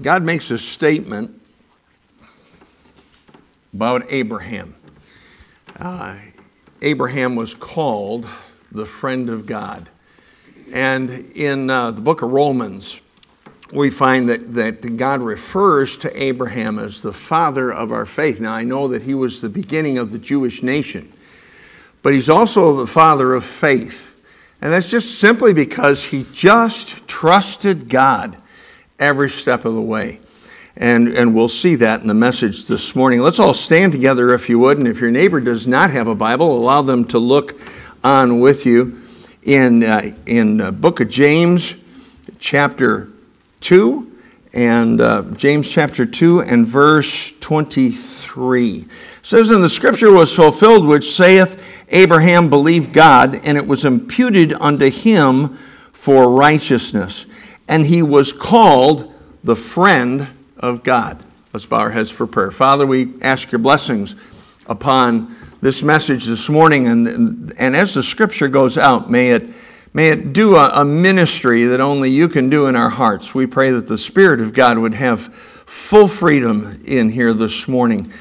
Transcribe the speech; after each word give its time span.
God 0.00 0.22
makes 0.22 0.50
a 0.50 0.58
statement 0.58 1.40
about 3.72 4.06
Abraham. 4.10 4.74
Uh, 5.78 6.16
Abraham 6.82 7.36
was 7.36 7.54
called 7.54 8.26
the 8.70 8.86
friend 8.86 9.30
of 9.30 9.46
God. 9.46 9.88
And 10.72 11.10
in 11.34 11.70
uh, 11.70 11.92
the 11.92 12.00
book 12.00 12.22
of 12.22 12.30
Romans, 12.30 13.00
we 13.72 13.90
find 13.90 14.28
that, 14.28 14.54
that 14.54 14.96
God 14.96 15.20
refers 15.20 15.96
to 15.98 16.22
Abraham 16.22 16.78
as 16.78 17.02
the 17.02 17.12
father 17.12 17.70
of 17.72 17.92
our 17.92 18.06
faith. 18.06 18.40
Now, 18.40 18.52
I 18.52 18.64
know 18.64 18.88
that 18.88 19.02
he 19.02 19.14
was 19.14 19.40
the 19.40 19.48
beginning 19.48 19.98
of 19.98 20.10
the 20.10 20.18
Jewish 20.18 20.62
nation, 20.62 21.12
but 22.02 22.12
he's 22.12 22.28
also 22.28 22.74
the 22.76 22.86
father 22.86 23.34
of 23.34 23.44
faith. 23.44 24.14
And 24.60 24.72
that's 24.72 24.90
just 24.90 25.18
simply 25.20 25.52
because 25.52 26.04
he 26.04 26.26
just 26.32 27.06
trusted 27.06 27.88
God 27.88 28.36
every 28.98 29.30
step 29.30 29.64
of 29.64 29.74
the 29.74 29.82
way. 29.82 30.20
And, 30.76 31.08
and 31.08 31.34
we'll 31.34 31.48
see 31.48 31.76
that 31.76 32.00
in 32.00 32.06
the 32.06 32.14
message 32.14 32.66
this 32.66 32.94
morning. 32.94 33.20
Let's 33.20 33.40
all 33.40 33.54
stand 33.54 33.92
together 33.92 34.32
if 34.32 34.48
you 34.48 34.58
would. 34.60 34.78
And 34.78 34.86
if 34.86 35.00
your 35.00 35.10
neighbor 35.10 35.40
does 35.40 35.66
not 35.66 35.90
have 35.90 36.06
a 36.06 36.14
Bible, 36.14 36.56
allow 36.56 36.82
them 36.82 37.04
to 37.06 37.18
look 37.18 37.60
on 38.04 38.40
with 38.40 38.64
you 38.64 38.96
in, 39.42 39.82
uh, 39.82 40.14
in 40.26 40.60
uh, 40.60 40.70
book 40.70 41.00
of 41.00 41.08
James, 41.08 41.76
chapter 42.38 43.08
2, 43.60 44.07
and 44.52 45.00
uh, 45.00 45.22
James 45.36 45.70
chapter 45.70 46.06
2 46.06 46.40
and 46.40 46.66
verse 46.66 47.32
23. 47.40 48.76
It 48.78 48.86
says, 49.22 49.50
And 49.50 49.62
the 49.62 49.68
scripture 49.68 50.10
was 50.10 50.34
fulfilled, 50.34 50.86
which 50.86 51.10
saith, 51.10 51.84
Abraham 51.90 52.48
believed 52.48 52.92
God, 52.92 53.34
and 53.44 53.58
it 53.58 53.66
was 53.66 53.84
imputed 53.84 54.52
unto 54.54 54.90
him 54.90 55.56
for 55.92 56.30
righteousness. 56.30 57.26
And 57.68 57.86
he 57.86 58.02
was 58.02 58.32
called 58.32 59.12
the 59.44 59.56
friend 59.56 60.28
of 60.56 60.82
God. 60.82 61.22
Let's 61.52 61.66
bow 61.66 61.80
our 61.80 61.90
heads 61.90 62.10
for 62.10 62.26
prayer. 62.26 62.50
Father, 62.50 62.86
we 62.86 63.14
ask 63.20 63.52
your 63.52 63.58
blessings 63.58 64.16
upon 64.66 65.34
this 65.60 65.82
message 65.82 66.26
this 66.26 66.48
morning. 66.48 66.86
And, 66.86 67.52
and 67.58 67.74
as 67.74 67.94
the 67.94 68.02
scripture 68.02 68.48
goes 68.48 68.78
out, 68.78 69.10
may 69.10 69.30
it, 69.30 69.48
may 69.92 70.10
it 70.10 70.32
do 70.32 70.56
a, 70.56 70.68
a 70.80 70.84
ministry 70.84 71.64
that 71.64 71.80
only 71.80 72.10
you 72.10 72.28
can 72.28 72.48
do 72.50 72.66
in 72.66 72.76
our 72.76 72.90
hearts. 72.90 73.34
We 73.34 73.46
pray 73.46 73.70
that 73.70 73.86
the 73.86 73.98
Spirit 73.98 74.40
of 74.40 74.52
God 74.52 74.78
would 74.78 74.94
have 74.94 75.32
full 75.34 76.08
freedom 76.08 76.80
in 76.84 77.10
here 77.10 77.34
this 77.34 77.68
morning. 77.68 78.12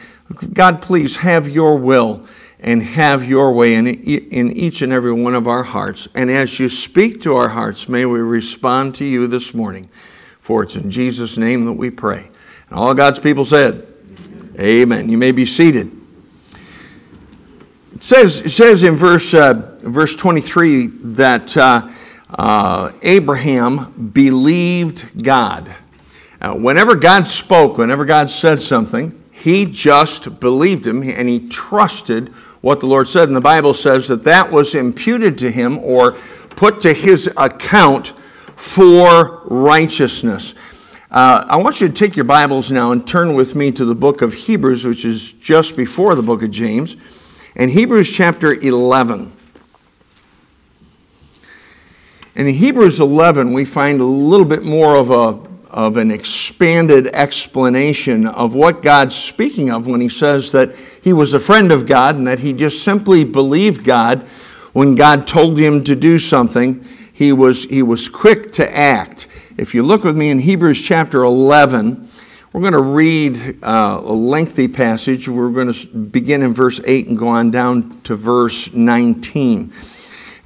God, 0.54 0.82
please 0.82 1.18
have 1.18 1.48
your 1.48 1.78
will 1.78 2.26
and 2.60 2.82
have 2.82 3.24
your 3.24 3.54
way 3.54 3.76
in, 3.76 3.88
in 3.88 4.52
each 4.52 4.82
and 4.82 4.92
every 4.92 5.14
one 5.14 5.36
of 5.36 5.48
our 5.48 5.64
hearts. 5.64 6.08
And 6.16 6.30
as 6.30 6.60
you 6.60 6.70
speak 6.70 7.22
to 7.22 7.36
our 7.36 7.50
hearts, 7.50 7.88
may 7.88 8.06
we 8.06 8.20
respond 8.20 8.96
to 8.96 9.06
you 9.06 9.28
this 9.28 9.54
morning. 9.54 9.90
For 10.40 10.64
it's 10.64 10.76
in 10.76 10.90
Jesus' 10.90 11.38
name 11.38 11.66
that 11.66 11.74
we 11.74 11.90
pray. 11.90 12.30
And 12.70 12.80
all 12.80 12.94
God's 12.94 13.20
people 13.20 13.46
said, 13.46 13.94
Amen. 14.56 14.60
Amen. 14.60 15.10
You 15.10 15.18
may 15.18 15.32
be 15.32 15.46
seated. 15.46 15.92
It 17.94 18.04
says, 18.04 18.42
it 18.42 18.50
says 18.50 18.84
in 18.84 18.96
verse, 18.96 19.34
uh, 19.34 19.67
verse 19.82 20.16
23 20.16 20.88
that 20.88 21.56
uh, 21.58 21.90
uh, 22.30 22.92
Abraham 23.02 24.12
believed 24.14 25.24
God. 25.24 25.74
whenever 26.42 26.96
God 26.96 27.28
spoke, 27.28 27.78
whenever 27.78 28.06
God 28.06 28.30
said 28.30 28.62
something, 28.62 29.24
he 29.32 29.66
just 29.66 30.40
believed 30.40 30.86
him 30.86 31.04
and 31.04 31.30
he 31.30 31.48
trusted 31.48 32.30
what 32.62 32.80
the 32.80 32.88
Lord 32.88 33.08
said. 33.08 33.28
And 33.28 33.36
the 33.36 33.42
Bible 33.42 33.74
says 33.74 34.08
that 34.08 34.24
that 34.24 34.52
was 34.52 34.74
imputed 34.76 35.38
to 35.38 35.52
him 35.52 35.78
or 35.78 36.14
put 36.50 36.80
to 36.82 36.94
his 36.94 37.30
account 37.38 38.14
for 38.56 39.44
righteousness. 39.46 40.56
Uh, 41.10 41.46
I 41.48 41.58
want 41.58 41.80
you 41.80 41.88
to 41.88 41.94
take 41.94 42.16
your 42.16 42.26
Bibles 42.26 42.72
now 42.72 42.92
and 42.92 43.08
turn 43.08 43.36
with 43.36 43.56
me 43.56 43.72
to 43.72 43.86
the 43.86 43.96
book 43.96 44.22
of 44.22 44.34
Hebrews, 44.34 44.86
which 44.86 45.06
is 45.06 45.34
just 45.34 45.78
before 45.78 46.16
the 46.16 46.24
book 46.24 46.42
of 46.42 46.52
James, 46.52 46.98
and 47.56 47.72
Hebrews 47.72 48.12
chapter 48.12 48.54
11. 48.54 49.32
In 52.38 52.46
Hebrews 52.46 53.00
11, 53.00 53.52
we 53.52 53.66
find 53.66 54.00
a 54.00 54.06
little 54.06 54.46
bit 54.46 54.62
more 54.62 54.96
of, 54.96 55.10
a, 55.10 55.40
of 55.72 55.98
an 55.98 56.12
expanded 56.12 57.08
explanation 57.08 58.28
of 58.28 58.54
what 58.54 58.84
God's 58.84 59.16
speaking 59.16 59.72
of 59.72 59.88
when 59.88 60.02
he 60.02 60.08
says 60.08 60.52
that 60.52 60.76
he 61.02 61.12
was 61.14 61.34
a 61.34 61.40
friend 61.40 61.72
of 61.72 61.88
God 61.88 62.16
and 62.16 62.28
that 62.28 62.42
he 62.42 62.54
just 62.54 62.84
simply 62.84 63.24
believed 63.24 63.84
God 63.84 64.28
when 64.74 64.94
God 64.94 65.26
told 65.26 65.58
him 65.58 65.84
to 65.86 65.96
do 65.96 66.20
something 66.20 66.86
he 67.12 67.34
was, 67.34 67.64
he 67.64 67.82
was 67.82 68.08
quick 68.08 68.52
to 68.52 68.78
act. 68.78 69.28
If 69.58 69.74
you 69.74 69.82
look 69.82 70.04
with 70.04 70.16
me 70.16 70.30
in 70.30 70.38
Hebrews 70.38 70.80
chapter 70.80 71.24
11, 71.24 72.08
we're 72.54 72.62
going 72.62 72.74
to 72.74 72.80
read 72.80 73.64
uh, 73.64 74.00
a 74.04 74.14
lengthy 74.14 74.68
passage. 74.68 75.28
We're 75.28 75.50
going 75.50 75.74
to 75.74 75.88
begin 75.88 76.44
in 76.44 76.54
verse 76.54 76.80
8 76.86 77.08
and 77.08 77.18
go 77.18 77.30
on 77.30 77.50
down 77.50 78.00
to 78.02 78.16
verse 78.16 78.72
19. 78.72 79.74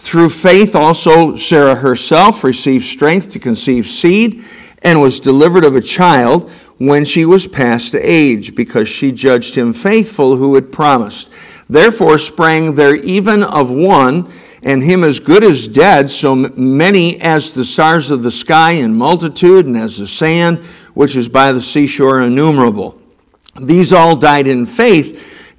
Through 0.00 0.30
faith 0.30 0.74
also 0.74 1.36
Sarah 1.36 1.74
herself 1.74 2.42
received 2.42 2.86
strength 2.86 3.30
to 3.32 3.38
conceive 3.38 3.86
seed, 3.86 4.42
and 4.82 5.02
was 5.02 5.20
delivered 5.20 5.62
of 5.62 5.76
a 5.76 5.82
child 5.82 6.50
when 6.78 7.04
she 7.04 7.26
was 7.26 7.46
past 7.46 7.94
age, 7.94 8.54
because 8.54 8.88
she 8.88 9.12
judged 9.12 9.54
him 9.54 9.74
faithful 9.74 10.36
who 10.36 10.54
had 10.54 10.72
promised. 10.72 11.28
Therefore 11.68 12.16
sprang 12.16 12.76
there 12.76 12.94
even 12.94 13.42
of 13.44 13.70
one, 13.70 14.32
and 14.62 14.82
him 14.82 15.04
as 15.04 15.20
good 15.20 15.44
as 15.44 15.68
dead, 15.68 16.10
so 16.10 16.34
many 16.34 17.20
as 17.20 17.52
the 17.52 17.64
stars 17.64 18.10
of 18.10 18.22
the 18.22 18.30
sky 18.30 18.72
in 18.72 18.94
multitude, 18.94 19.66
and 19.66 19.76
as 19.76 19.98
the 19.98 20.06
sand 20.06 20.64
which 20.94 21.14
is 21.14 21.28
by 21.28 21.52
the 21.52 21.60
seashore 21.60 22.22
innumerable. 22.22 22.98
These 23.60 23.92
all 23.92 24.16
died 24.16 24.46
in 24.46 24.64
faith, 24.64 25.39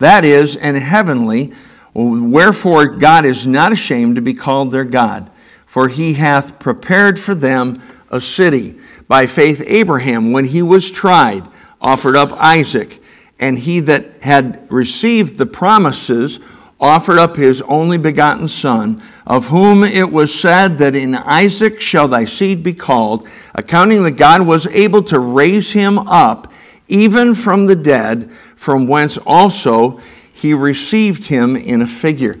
that 0.00 0.24
is, 0.24 0.56
an 0.56 0.74
heavenly. 0.74 1.52
Wherefore, 1.94 2.86
God 2.86 3.24
is 3.24 3.46
not 3.46 3.72
ashamed 3.72 4.16
to 4.16 4.22
be 4.22 4.34
called 4.34 4.70
their 4.70 4.84
God, 4.84 5.30
for 5.64 5.88
he 5.88 6.14
hath 6.14 6.58
prepared 6.58 7.18
for 7.18 7.34
them 7.34 7.80
a 8.10 8.20
city. 8.20 8.78
By 9.06 9.26
faith, 9.26 9.62
Abraham, 9.66 10.32
when 10.32 10.46
he 10.46 10.62
was 10.62 10.90
tried, 10.90 11.46
offered 11.80 12.16
up 12.16 12.32
Isaac, 12.32 13.02
and 13.38 13.58
he 13.58 13.80
that 13.80 14.22
had 14.22 14.66
received 14.70 15.38
the 15.38 15.46
promises, 15.46 16.40
offered 16.80 17.18
up 17.18 17.36
his 17.36 17.60
only 17.62 17.98
begotten 17.98 18.48
Son, 18.48 19.02
of 19.26 19.48
whom 19.48 19.84
it 19.84 20.10
was 20.10 20.32
said 20.32 20.78
that 20.78 20.96
in 20.96 21.14
Isaac 21.14 21.80
shall 21.80 22.08
thy 22.08 22.24
seed 22.24 22.62
be 22.62 22.72
called, 22.72 23.28
accounting 23.54 24.02
that 24.04 24.12
God 24.12 24.46
was 24.46 24.66
able 24.68 25.02
to 25.04 25.18
raise 25.18 25.72
him 25.72 25.98
up 25.98 26.50
even 26.90 27.34
from 27.34 27.66
the 27.66 27.76
dead, 27.76 28.30
from 28.56 28.88
whence 28.88 29.18
also 29.24 30.00
he 30.32 30.52
received 30.52 31.26
him 31.26 31.56
in 31.56 31.82
a 31.82 31.86
figure. 31.86 32.36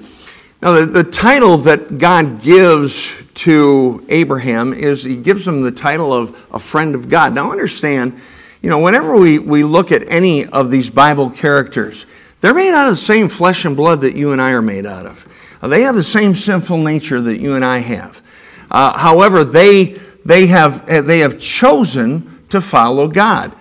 Now, 0.60 0.72
the, 0.72 0.86
the 0.86 1.04
title 1.04 1.56
that 1.58 1.98
God 1.98 2.42
gives 2.42 3.24
to 3.34 4.04
Abraham 4.10 4.74
is 4.74 5.04
he 5.04 5.16
gives 5.16 5.46
him 5.46 5.62
the 5.62 5.70
title 5.70 6.12
of 6.12 6.46
a 6.52 6.58
friend 6.58 6.94
of 6.94 7.08
God. 7.08 7.34
Now, 7.34 7.50
understand, 7.50 8.20
you 8.60 8.68
know, 8.68 8.78
whenever 8.78 9.16
we, 9.16 9.38
we 9.38 9.64
look 9.64 9.92
at 9.92 10.10
any 10.10 10.44
of 10.46 10.70
these 10.70 10.90
Bible 10.90 11.30
characters, 11.30 12.04
they're 12.40 12.52
made 12.52 12.74
out 12.74 12.86
of 12.86 12.92
the 12.92 12.96
same 12.96 13.28
flesh 13.28 13.64
and 13.64 13.76
blood 13.76 14.02
that 14.02 14.14
you 14.14 14.32
and 14.32 14.40
I 14.40 14.52
are 14.52 14.62
made 14.62 14.84
out 14.84 15.06
of. 15.06 15.26
Uh, 15.62 15.68
they 15.68 15.82
have 15.82 15.94
the 15.94 16.02
same 16.02 16.34
sinful 16.34 16.78
nature 16.78 17.20
that 17.20 17.38
you 17.38 17.54
and 17.54 17.64
I 17.64 17.78
have. 17.78 18.22
Uh, 18.70 18.98
however, 18.98 19.44
they, 19.44 19.98
they 20.24 20.46
have, 20.48 20.86
they 20.86 21.20
have 21.20 21.38
chosen 21.38 22.40
to 22.50 22.60
follow 22.60 23.08
God. 23.08 23.54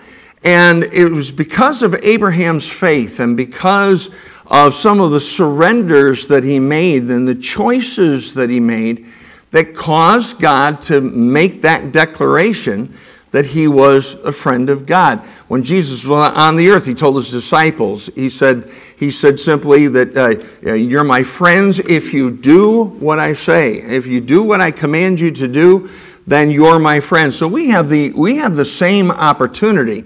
And 0.43 0.83
it 0.83 1.11
was 1.11 1.31
because 1.31 1.83
of 1.83 1.95
Abraham's 2.03 2.67
faith 2.67 3.19
and 3.19 3.35
because 3.35 4.09
of 4.47 4.73
some 4.73 4.99
of 4.99 5.11
the 5.11 5.19
surrenders 5.19 6.27
that 6.29 6.43
he 6.43 6.59
made 6.59 7.03
and 7.03 7.27
the 7.27 7.35
choices 7.35 8.33
that 8.35 8.49
he 8.49 8.59
made 8.59 9.05
that 9.51 9.75
caused 9.75 10.39
God 10.39 10.81
to 10.83 11.01
make 11.01 11.61
that 11.63 11.91
declaration 11.91 12.95
that 13.31 13.45
he 13.45 13.67
was 13.67 14.13
a 14.25 14.31
friend 14.31 14.69
of 14.69 14.85
God. 14.85 15.19
When 15.49 15.63
Jesus 15.63 16.05
was 16.05 16.33
on 16.35 16.55
the 16.55 16.69
earth, 16.69 16.85
he 16.85 16.95
told 16.95 17.15
his 17.15 17.29
disciples, 17.29 18.09
he 18.15 18.29
said, 18.29 18.71
he 18.97 19.11
said 19.11 19.39
simply 19.39 19.87
that 19.87 20.17
uh, 20.65 20.73
you're 20.73 21.03
my 21.03 21.21
friends 21.21 21.79
if 21.79 22.11
you 22.11 22.31
do 22.31 22.85
what 22.85 23.19
I 23.19 23.33
say. 23.33 23.75
If 23.75 24.07
you 24.07 24.19
do 24.19 24.41
what 24.41 24.61
I 24.61 24.71
command 24.71 25.19
you 25.19 25.31
to 25.31 25.47
do, 25.47 25.89
then 26.29 26.51
you're 26.51 26.79
my 26.79 26.99
friend. 26.99 27.33
So 27.33 27.47
we 27.47 27.69
have 27.69 27.89
the, 27.89 28.11
we 28.11 28.37
have 28.37 28.55
the 28.55 28.65
same 28.65 29.09
opportunity 29.09 30.05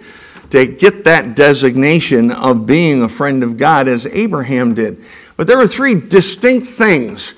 to 0.52 0.66
get 0.66 1.04
that 1.04 1.36
designation 1.36 2.32
of 2.32 2.66
being 2.66 3.04
a 3.04 3.10
friend 3.10 3.44
of 3.44 3.58
God 3.58 3.88
as 3.88 4.08
Abraham 4.08 4.74
did. 4.74 5.04
But 5.36 5.48
there 5.48 5.60
are 5.60 5.68
three 5.68 5.96
distinct 5.96 6.68
things 6.68 7.34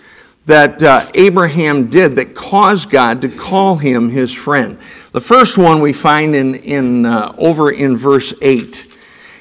that 0.45 0.83
uh, 0.83 1.09
Abraham 1.15 1.89
did 1.89 2.17
that 2.17 2.35
caused 2.35 2.91
God 2.91 3.21
to 3.23 3.29
call 3.29 3.77
him 3.77 4.09
his 4.09 4.31
friend. 4.31 4.77
The 5.11 5.19
first 5.19 5.57
one 5.57 5.81
we 5.81 5.93
find 5.93 6.35
in, 6.35 6.55
in, 6.55 7.05
uh, 7.05 7.33
over 7.37 7.71
in 7.71 7.97
verse 7.97 8.33
8. 8.41 8.94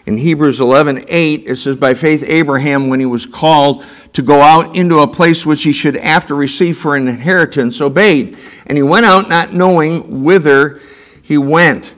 In 0.07 0.19
Hebrews 0.19 0.61
11 0.61 1.05
8, 1.09 1.45
it 1.47 1.57
says, 1.57 1.77
By 1.77 1.95
faith, 1.95 2.23
Abraham, 2.27 2.89
when 2.89 3.01
he 3.01 3.07
was 3.07 3.25
called 3.25 3.85
to 4.13 4.23
go 4.23 4.41
out 4.41 4.77
into 4.77 4.99
a 4.99 5.09
place 5.09 5.47
which 5.47 5.63
he 5.63 5.73
should 5.73 5.97
after 5.97 6.35
receive 6.35 6.77
for 6.77 6.95
an 6.95 7.09
inheritance, 7.09 7.81
obeyed. 7.81 8.37
And 8.67 8.77
he 8.77 8.83
went 8.83 9.07
out 9.07 9.29
not 9.29 9.55
knowing 9.55 10.23
whither 10.23 10.81
he 11.23 11.39
went. 11.39 11.97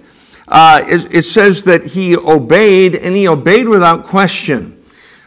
Uh, 0.49 0.83
it, 0.85 1.13
it, 1.13 1.23
says 1.25 1.65
that 1.65 1.83
he 1.83 2.17
obeyed, 2.17 2.95
and 2.95 3.17
he 3.17 3.27
obeyed 3.27 3.69
without 3.69 4.05
question. 4.05 4.81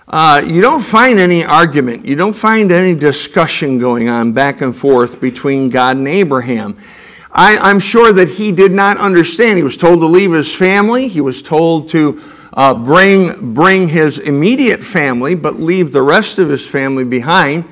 Uh, 0.07 0.41
you 0.45 0.61
don't 0.61 0.81
find 0.81 1.19
any 1.19 1.43
argument, 1.43 2.05
you 2.05 2.15
don't 2.15 2.33
find 2.33 2.71
any 2.71 2.95
discussion 2.95 3.77
going 3.77 4.07
on 4.07 4.31
back 4.31 4.61
and 4.61 4.73
forth 4.73 5.19
between 5.19 5.69
God 5.69 5.97
and 5.97 6.07
Abraham. 6.07 6.77
I, 7.31 7.69
am 7.69 7.79
sure 7.79 8.13
that 8.13 8.29
he 8.29 8.53
did 8.53 8.71
not 8.71 8.97
understand. 8.97 9.57
He 9.57 9.63
was 9.63 9.77
told 9.77 9.99
to 9.99 10.07
leave 10.07 10.31
his 10.31 10.55
family, 10.55 11.09
he 11.09 11.21
was 11.21 11.41
told 11.41 11.89
to 11.89 12.19
uh, 12.59 12.73
bring, 12.73 13.53
bring 13.53 13.87
his 13.87 14.19
immediate 14.19 14.83
family, 14.83 15.33
but 15.33 15.55
leave 15.55 15.93
the 15.93 16.01
rest 16.01 16.39
of 16.39 16.49
his 16.49 16.67
family 16.67 17.05
behind. 17.05 17.63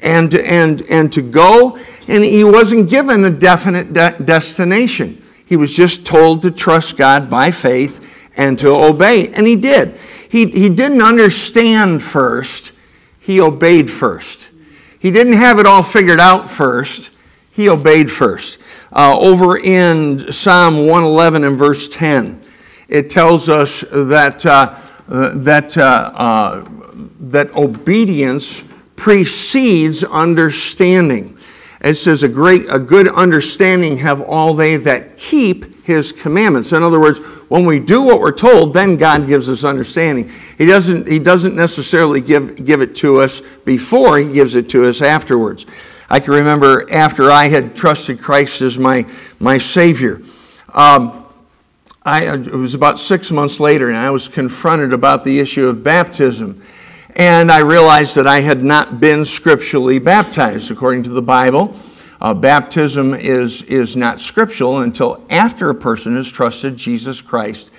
And, 0.00 0.32
and, 0.32 0.80
and 0.82 1.12
to 1.14 1.22
go, 1.22 1.76
and 2.06 2.22
he 2.22 2.44
wasn't 2.44 2.88
given 2.88 3.24
a 3.24 3.30
definite 3.30 3.92
de- 3.92 4.16
destination. 4.22 5.20
He 5.44 5.56
was 5.56 5.74
just 5.74 6.06
told 6.06 6.42
to 6.42 6.52
trust 6.52 6.96
God 6.96 7.28
by 7.28 7.50
faith 7.50 8.30
and 8.36 8.56
to 8.60 8.68
obey, 8.68 9.28
and 9.30 9.44
he 9.44 9.56
did 9.56 9.98
he, 10.28 10.46
he 10.46 10.68
didn't 10.68 11.02
understand 11.02 12.02
first, 12.02 12.72
he 13.18 13.40
obeyed 13.40 13.90
first. 13.90 14.50
He 14.98 15.10
didn't 15.10 15.34
have 15.34 15.58
it 15.58 15.66
all 15.66 15.82
figured 15.82 16.20
out 16.20 16.50
first, 16.50 17.10
he 17.50 17.68
obeyed 17.68 18.10
first. 18.10 18.60
Uh, 18.92 19.18
over 19.18 19.58
in 19.58 20.30
Psalm 20.32 20.86
111 20.86 21.44
and 21.44 21.56
verse 21.56 21.88
10, 21.88 22.42
it 22.88 23.10
tells 23.10 23.48
us 23.48 23.84
that, 23.92 24.44
uh, 24.46 24.78
that, 25.08 25.76
uh, 25.76 26.12
uh, 26.14 26.68
that 27.20 27.54
obedience 27.54 28.64
precedes 28.96 30.02
understanding. 30.04 31.38
It 31.80 31.94
says, 31.94 32.22
a 32.22 32.28
great, 32.28 32.66
a 32.68 32.78
good 32.78 33.08
understanding 33.08 33.98
have 33.98 34.20
all 34.20 34.54
they 34.54 34.76
that 34.78 35.16
keep 35.16 35.84
his 35.84 36.12
commandments. 36.12 36.72
In 36.72 36.82
other 36.82 37.00
words, 37.00 37.18
when 37.48 37.64
we 37.64 37.80
do 37.80 38.02
what 38.02 38.20
we're 38.20 38.32
told, 38.32 38.74
then 38.74 38.96
God 38.96 39.26
gives 39.26 39.48
us 39.48 39.64
understanding. 39.64 40.30
He 40.58 40.66
doesn't, 40.66 41.06
he 41.06 41.18
doesn't 41.18 41.56
necessarily 41.56 42.20
give, 42.20 42.64
give 42.64 42.82
it 42.82 42.94
to 42.96 43.20
us 43.20 43.40
before, 43.64 44.18
He 44.18 44.32
gives 44.32 44.54
it 44.54 44.68
to 44.70 44.86
us 44.86 45.00
afterwards. 45.00 45.64
I 46.10 46.20
can 46.20 46.34
remember 46.34 46.86
after 46.92 47.30
I 47.30 47.48
had 47.48 47.74
trusted 47.74 48.18
Christ 48.18 48.60
as 48.60 48.78
my, 48.78 49.06
my 49.38 49.58
Savior. 49.58 50.20
Um, 50.74 51.24
I, 52.08 52.34
it 52.34 52.46
was 52.52 52.72
about 52.72 52.98
six 52.98 53.30
months 53.30 53.60
later, 53.60 53.88
and 53.88 53.96
I 53.96 54.10
was 54.10 54.28
confronted 54.28 54.94
about 54.94 55.24
the 55.24 55.40
issue 55.40 55.68
of 55.68 55.82
baptism. 55.82 56.62
And 57.14 57.52
I 57.52 57.58
realized 57.58 58.14
that 58.16 58.26
I 58.26 58.40
had 58.40 58.64
not 58.64 58.98
been 58.98 59.26
scripturally 59.26 59.98
baptized 59.98 60.70
according 60.70 61.02
to 61.02 61.10
the 61.10 61.20
Bible. 61.20 61.76
Uh, 62.20 62.32
baptism 62.32 63.12
is, 63.12 63.62
is 63.62 63.94
not 63.94 64.20
scriptural 64.20 64.80
until 64.80 65.22
after 65.28 65.68
a 65.68 65.74
person 65.74 66.16
has 66.16 66.30
trusted 66.30 66.78
Jesus 66.78 67.20
Christ 67.20 67.70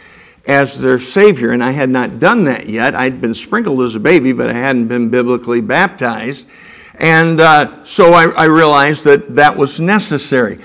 as 0.47 0.79
their 0.79 0.99
Savior. 0.99 1.51
And 1.51 1.63
I 1.63 1.71
had 1.71 1.89
not 1.89 2.19
done 2.19 2.43
that 2.43 2.69
yet. 2.69 2.93
I'd 2.93 3.19
been 3.19 3.33
sprinkled 3.33 3.81
as 3.81 3.95
a 3.95 3.99
baby, 3.99 4.31
but 4.31 4.51
I 4.51 4.53
hadn't 4.53 4.89
been 4.89 5.09
biblically 5.09 5.61
baptized. 5.61 6.47
And 6.95 7.41
uh, 7.41 7.83
so 7.83 8.13
I, 8.13 8.29
I 8.29 8.45
realized 8.45 9.05
that 9.05 9.35
that 9.35 9.57
was 9.57 9.79
necessary. 9.79 10.59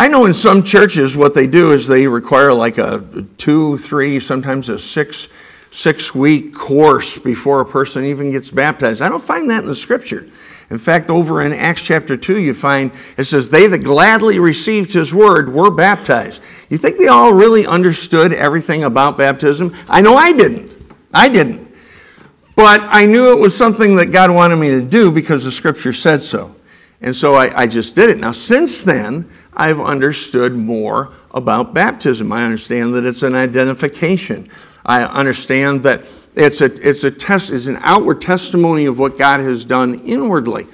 I 0.00 0.06
know 0.06 0.26
in 0.26 0.32
some 0.32 0.62
churches 0.62 1.16
what 1.16 1.34
they 1.34 1.48
do 1.48 1.72
is 1.72 1.88
they 1.88 2.06
require 2.06 2.54
like 2.54 2.78
a 2.78 3.26
two, 3.36 3.76
three, 3.78 4.20
sometimes 4.20 4.68
a 4.68 4.78
six, 4.78 5.26
six 5.72 6.14
week 6.14 6.54
course 6.54 7.18
before 7.18 7.60
a 7.60 7.66
person 7.66 8.04
even 8.04 8.30
gets 8.30 8.52
baptized. 8.52 9.02
I 9.02 9.08
don't 9.08 9.22
find 9.22 9.50
that 9.50 9.64
in 9.64 9.68
the 9.68 9.74
scripture. 9.74 10.28
In 10.70 10.78
fact, 10.78 11.10
over 11.10 11.42
in 11.42 11.52
Acts 11.52 11.82
chapter 11.82 12.16
2, 12.16 12.38
you 12.38 12.54
find 12.54 12.92
it 13.16 13.24
says, 13.24 13.48
They 13.48 13.66
that 13.66 13.78
gladly 13.78 14.38
received 14.38 14.92
his 14.92 15.12
word 15.12 15.52
were 15.52 15.70
baptized. 15.70 16.42
You 16.68 16.78
think 16.78 16.98
they 16.98 17.08
all 17.08 17.32
really 17.32 17.66
understood 17.66 18.32
everything 18.32 18.84
about 18.84 19.18
baptism? 19.18 19.74
I 19.88 20.00
know 20.00 20.14
I 20.14 20.32
didn't. 20.32 20.70
I 21.12 21.28
didn't. 21.28 21.74
But 22.54 22.82
I 22.82 23.06
knew 23.06 23.32
it 23.32 23.40
was 23.40 23.56
something 23.56 23.96
that 23.96 24.12
God 24.12 24.30
wanted 24.30 24.56
me 24.56 24.70
to 24.70 24.82
do 24.82 25.10
because 25.10 25.44
the 25.44 25.52
scripture 25.52 25.92
said 25.92 26.20
so. 26.20 26.54
And 27.00 27.14
so 27.14 27.34
I, 27.34 27.62
I 27.62 27.66
just 27.66 27.94
did 27.94 28.10
it. 28.10 28.18
Now, 28.18 28.32
since 28.32 28.82
then, 28.82 29.30
I've 29.52 29.80
understood 29.80 30.54
more 30.54 31.12
about 31.32 31.74
baptism. 31.74 32.32
I 32.32 32.44
understand 32.44 32.94
that 32.94 33.04
it's 33.04 33.22
an 33.22 33.34
identification. 33.34 34.48
I 34.84 35.02
understand 35.04 35.82
that 35.84 36.06
it's 36.34 36.60
a, 36.60 36.66
it's 36.88 37.04
a 37.04 37.10
test, 37.10 37.50
it's 37.50 37.66
an 37.66 37.78
outward 37.80 38.20
testimony 38.20 38.86
of 38.86 38.98
what 38.98 39.18
God 39.18 39.40
has 39.40 39.64
done 39.64 40.00
inwardly. 40.00 40.66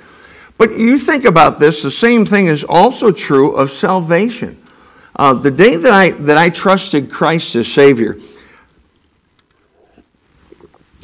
But 0.57 0.79
you 0.79 0.99
think 0.99 1.25
about 1.25 1.59
this, 1.59 1.83
the 1.83 1.91
same 1.91 2.25
thing 2.25 2.47
is 2.47 2.65
also 2.65 3.11
true 3.11 3.53
of 3.53 3.71
salvation. 3.71 4.61
Uh, 5.17 5.35
the 5.35 5.51
day 5.51 5.77
that 5.77 5.93
I, 5.93 6.11
that 6.11 6.37
I 6.37 6.51
trusted 6.51 7.11
Christ 7.11 7.57
as 7.57 7.73
Savior, 7.73 8.17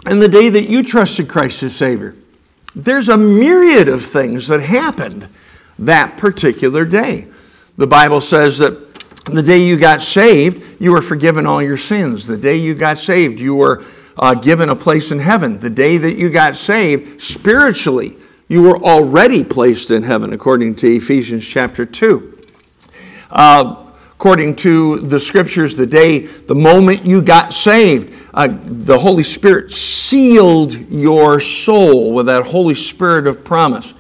and 0.07 0.21
the 0.21 0.29
day 0.29 0.49
that 0.49 0.69
you 0.69 0.83
trusted 0.83 1.29
Christ 1.29 1.63
as 1.63 1.75
Savior, 1.75 2.17
there's 2.75 3.09
a 3.09 3.17
myriad 3.17 3.89
of 3.89 4.03
things 4.03 4.49
that 4.49 4.61
happened 4.61 5.29
that 5.79 6.17
particular 6.17 6.85
day. 6.85 7.27
The 7.77 7.87
Bible 7.87 8.21
says 8.21 8.59
that 8.59 8.91
the 9.25 9.43
day 9.43 9.59
you 9.65 9.77
got 9.77 10.03
saved, 10.03 10.81
you 10.81 10.93
were 10.93 11.03
forgiven 11.03 11.47
all 11.47 11.63
your 11.63 11.77
sins. 11.77 12.27
The 12.27 12.37
day 12.37 12.57
you 12.57 12.75
got 12.75 12.99
saved, 12.99 13.41
you 13.41 13.55
were 13.55 13.85
uh, 14.19 14.35
given 14.35 14.69
a 14.69 14.77
place 14.77 15.11
in 15.11 15.19
heaven. 15.19 15.59
The 15.59 15.71
day 15.71 15.97
that 15.97 16.17
you 16.17 16.31
got 16.31 16.57
saved, 16.57 17.21
spiritually, 17.21 18.17
you 18.49 18.63
were 18.63 18.79
already 18.79 19.45
placed 19.45 19.91
in 19.91 20.03
heaven, 20.03 20.33
according 20.33 20.75
to 20.77 20.89
Ephesians 20.89 21.47
chapter 21.47 21.87
2. 21.87 22.39
Uh, 23.31 23.91
according 24.13 24.57
to 24.57 24.99
the 24.99 25.21
scriptures, 25.21 25.77
the 25.77 25.87
day, 25.87 26.19
the 26.19 26.55
moment 26.55 27.05
you 27.05 27.23
got 27.23 27.53
saved, 27.53 28.13
uh, 28.33 28.49
the 28.65 28.99
Holy 28.99 29.23
Spirit 29.23 29.71
sealed 29.71 30.75
your 30.91 31.41
soul 31.41 32.15
with 32.15 32.27
that 32.27 32.47
Holy 32.47 32.75
Spirit 32.75 33.27
of 33.27 33.45
promise. 33.45 33.95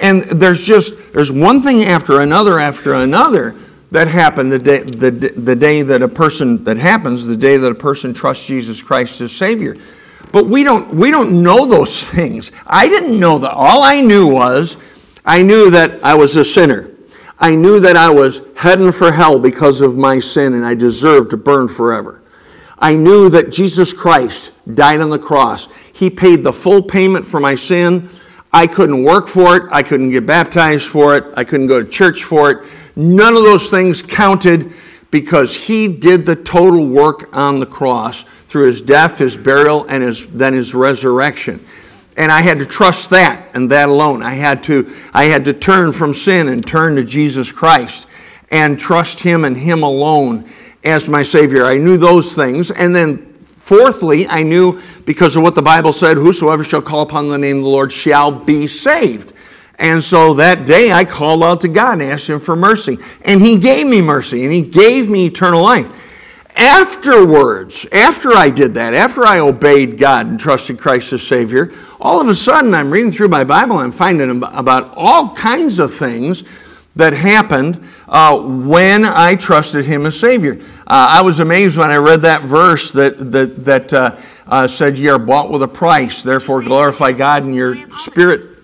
And 0.00 0.22
there's 0.22 0.64
just, 0.64 1.12
there's 1.12 1.32
one 1.32 1.62
thing 1.62 1.84
after 1.84 2.20
another 2.20 2.58
after 2.58 2.94
another 2.94 3.54
that 3.92 4.08
happened 4.08 4.50
the 4.50 4.58
day, 4.58 4.82
the, 4.82 5.10
the 5.10 5.56
day 5.56 5.82
that 5.82 6.02
a 6.02 6.08
person, 6.08 6.64
that 6.64 6.76
happens 6.76 7.26
the 7.26 7.36
day 7.36 7.56
that 7.56 7.70
a 7.70 7.74
person 7.74 8.12
trusts 8.12 8.46
Jesus 8.46 8.82
Christ 8.82 9.20
as 9.20 9.32
Savior. 9.32 9.76
But 10.32 10.46
we 10.46 10.64
don't, 10.64 10.94
we 10.94 11.10
don't 11.10 11.42
know 11.42 11.66
those 11.66 12.04
things. 12.08 12.52
I 12.66 12.88
didn't 12.88 13.18
know 13.18 13.38
that. 13.38 13.52
All 13.52 13.82
I 13.84 14.00
knew 14.00 14.26
was, 14.26 14.76
I 15.24 15.42
knew 15.42 15.70
that 15.70 16.04
I 16.04 16.14
was 16.14 16.36
a 16.36 16.44
sinner. 16.44 16.90
I 17.38 17.54
knew 17.54 17.80
that 17.80 17.96
I 17.96 18.10
was 18.10 18.40
heading 18.56 18.92
for 18.92 19.12
hell 19.12 19.38
because 19.38 19.80
of 19.82 19.96
my 19.96 20.18
sin 20.18 20.54
and 20.54 20.64
I 20.64 20.74
deserved 20.74 21.30
to 21.30 21.36
burn 21.36 21.68
forever. 21.68 22.22
I 22.78 22.94
knew 22.94 23.28
that 23.30 23.50
Jesus 23.50 23.92
Christ 23.92 24.52
died 24.74 25.00
on 25.00 25.10
the 25.10 25.18
cross. 25.18 25.68
He 25.92 26.10
paid 26.10 26.42
the 26.42 26.52
full 26.52 26.82
payment 26.82 27.24
for 27.24 27.40
my 27.40 27.54
sin. 27.54 28.08
I 28.52 28.66
couldn't 28.66 29.02
work 29.02 29.28
for 29.28 29.56
it. 29.56 29.62
I 29.72 29.82
couldn't 29.82 30.10
get 30.10 30.26
baptized 30.26 30.88
for 30.88 31.16
it. 31.16 31.24
I 31.36 31.44
couldn't 31.44 31.66
go 31.68 31.82
to 31.82 31.88
church 31.88 32.24
for 32.24 32.50
it. 32.50 32.68
None 32.96 33.34
of 33.34 33.42
those 33.42 33.70
things 33.70 34.02
counted 34.02 34.72
because 35.10 35.54
he 35.54 35.88
did 35.88 36.26
the 36.26 36.36
total 36.36 36.86
work 36.86 37.34
on 37.34 37.60
the 37.60 37.66
cross 37.66 38.24
through 38.46 38.66
his 38.66 38.80
death, 38.80 39.18
his 39.18 39.36
burial, 39.36 39.84
and 39.88 40.02
his, 40.02 40.26
then 40.26 40.52
his 40.52 40.74
resurrection. 40.74 41.64
And 42.16 42.32
I 42.32 42.40
had 42.40 42.58
to 42.60 42.66
trust 42.66 43.10
that 43.10 43.50
and 43.54 43.70
that 43.70 43.88
alone. 43.88 44.22
I 44.22 44.34
had 44.34 44.62
to, 44.64 44.90
I 45.12 45.24
had 45.24 45.44
to 45.46 45.52
turn 45.52 45.92
from 45.92 46.14
sin 46.14 46.48
and 46.48 46.66
turn 46.66 46.96
to 46.96 47.04
Jesus 47.04 47.52
Christ. 47.52 48.06
and 48.50 48.78
trust 48.78 49.20
Him 49.20 49.44
and 49.44 49.56
Him 49.56 49.82
alone 49.82 50.48
as 50.86 51.08
my 51.08 51.22
Savior. 51.22 51.66
I 51.66 51.76
knew 51.76 51.96
those 51.98 52.34
things. 52.34 52.70
And 52.70 52.94
then, 52.94 53.18
fourthly, 53.40 54.26
I 54.28 54.42
knew 54.42 54.80
because 55.04 55.36
of 55.36 55.42
what 55.42 55.54
the 55.54 55.62
Bible 55.62 55.92
said 55.92 56.16
whosoever 56.16 56.64
shall 56.64 56.80
call 56.80 57.02
upon 57.02 57.28
the 57.28 57.36
name 57.36 57.58
of 57.58 57.62
the 57.64 57.68
Lord 57.68 57.92
shall 57.92 58.30
be 58.30 58.66
saved. 58.66 59.32
And 59.78 60.02
so 60.02 60.34
that 60.34 60.64
day 60.64 60.92
I 60.92 61.04
called 61.04 61.42
out 61.42 61.60
to 61.62 61.68
God 61.68 61.94
and 61.94 62.02
asked 62.02 62.30
Him 62.30 62.40
for 62.40 62.56
mercy. 62.56 62.98
And 63.22 63.42
He 63.42 63.58
gave 63.58 63.86
me 63.86 64.00
mercy 64.00 64.44
and 64.44 64.52
He 64.52 64.62
gave 64.62 65.10
me 65.10 65.26
eternal 65.26 65.62
life. 65.62 66.04
Afterwards, 66.56 67.84
after 67.92 68.32
I 68.32 68.48
did 68.48 68.74
that, 68.74 68.94
after 68.94 69.26
I 69.26 69.40
obeyed 69.40 69.98
God 69.98 70.26
and 70.26 70.40
trusted 70.40 70.78
Christ 70.78 71.12
as 71.12 71.22
Savior, 71.22 71.70
all 72.00 72.22
of 72.22 72.28
a 72.28 72.34
sudden 72.34 72.72
I'm 72.72 72.90
reading 72.90 73.12
through 73.12 73.28
my 73.28 73.44
Bible 73.44 73.76
and 73.76 73.86
I'm 73.86 73.92
finding 73.92 74.42
about 74.42 74.94
all 74.96 75.34
kinds 75.34 75.78
of 75.78 75.92
things 75.92 76.44
that 76.96 77.12
happened 77.12 77.86
uh, 78.08 78.38
when 78.40 79.04
I 79.04 79.36
trusted 79.36 79.86
Him 79.86 80.06
as 80.06 80.18
Savior. 80.18 80.58
Uh, 80.86 81.18
I 81.18 81.22
was 81.22 81.40
amazed 81.40 81.78
when 81.78 81.90
I 81.90 81.96
read 81.96 82.22
that 82.22 82.42
verse 82.42 82.92
that, 82.92 83.32
that, 83.32 83.64
that 83.64 83.92
uh, 83.92 84.16
uh 84.46 84.66
said, 84.66 84.98
You 84.98 85.12
are 85.12 85.18
bought 85.18 85.50
with 85.50 85.62
a 85.62 85.68
price, 85.68 86.22
therefore 86.22 86.62
glorify 86.62 87.12
God 87.12 87.44
in 87.44 87.54
your 87.54 87.90
spirit 87.94 88.56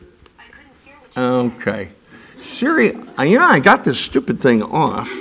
Okay. 1.16 1.90
Siri, 2.38 2.94
uh, 3.18 3.22
you 3.22 3.38
know, 3.38 3.46
I 3.46 3.60
got 3.60 3.84
this 3.84 4.00
stupid 4.00 4.40
thing 4.40 4.62
off, 4.62 5.12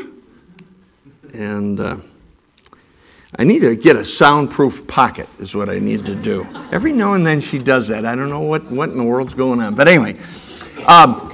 and 1.34 1.80
uh, 1.80 1.98
I 3.38 3.44
need 3.44 3.60
to 3.60 3.76
get 3.76 3.96
a 3.96 4.06
soundproof 4.06 4.88
pocket, 4.88 5.28
is 5.40 5.54
what 5.54 5.70
I 5.70 5.80
need 5.80 6.06
to 6.06 6.16
do. 6.16 6.48
Every 6.72 6.94
now 6.94 7.14
and 7.14 7.28
then 7.28 7.42
she 7.42 7.58
does 7.58 7.90
that. 7.90 8.06
I 8.06 8.16
don't 8.16 8.30
know 8.30 8.42
what, 8.42 8.72
what 8.72 8.90
in 8.90 8.98
the 8.98 9.04
world's 9.04 9.34
going 9.34 9.60
on. 9.60 9.76
But 9.76 9.88
anyway, 9.88 10.18
um, 10.88 11.31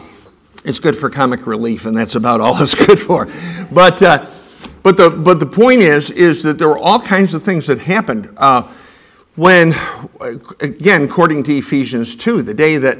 it's 0.67 0.79
good 0.79 0.97
for 0.97 1.09
comic 1.09 1.47
relief, 1.47 1.85
and 1.85 1.95
that's 1.95 2.15
about 2.15 2.41
all 2.41 2.55
it's 2.61 2.75
good 2.75 2.99
for. 2.99 3.27
But, 3.71 4.03
uh, 4.03 4.25
but, 4.83 4.97
the, 4.97 5.09
but 5.09 5.39
the 5.39 5.45
point 5.45 5.79
is, 5.79 6.11
is 6.11 6.43
that 6.43 6.57
there 6.57 6.67
were 6.67 6.77
all 6.77 6.99
kinds 6.99 7.33
of 7.33 7.43
things 7.43 7.67
that 7.67 7.79
happened. 7.79 8.33
Uh, 8.37 8.69
when, 9.35 9.73
again, 10.59 11.03
according 11.03 11.43
to 11.43 11.57
Ephesians 11.57 12.15
2, 12.15 12.41
the 12.41 12.53
day 12.53 12.77
that 12.77 12.99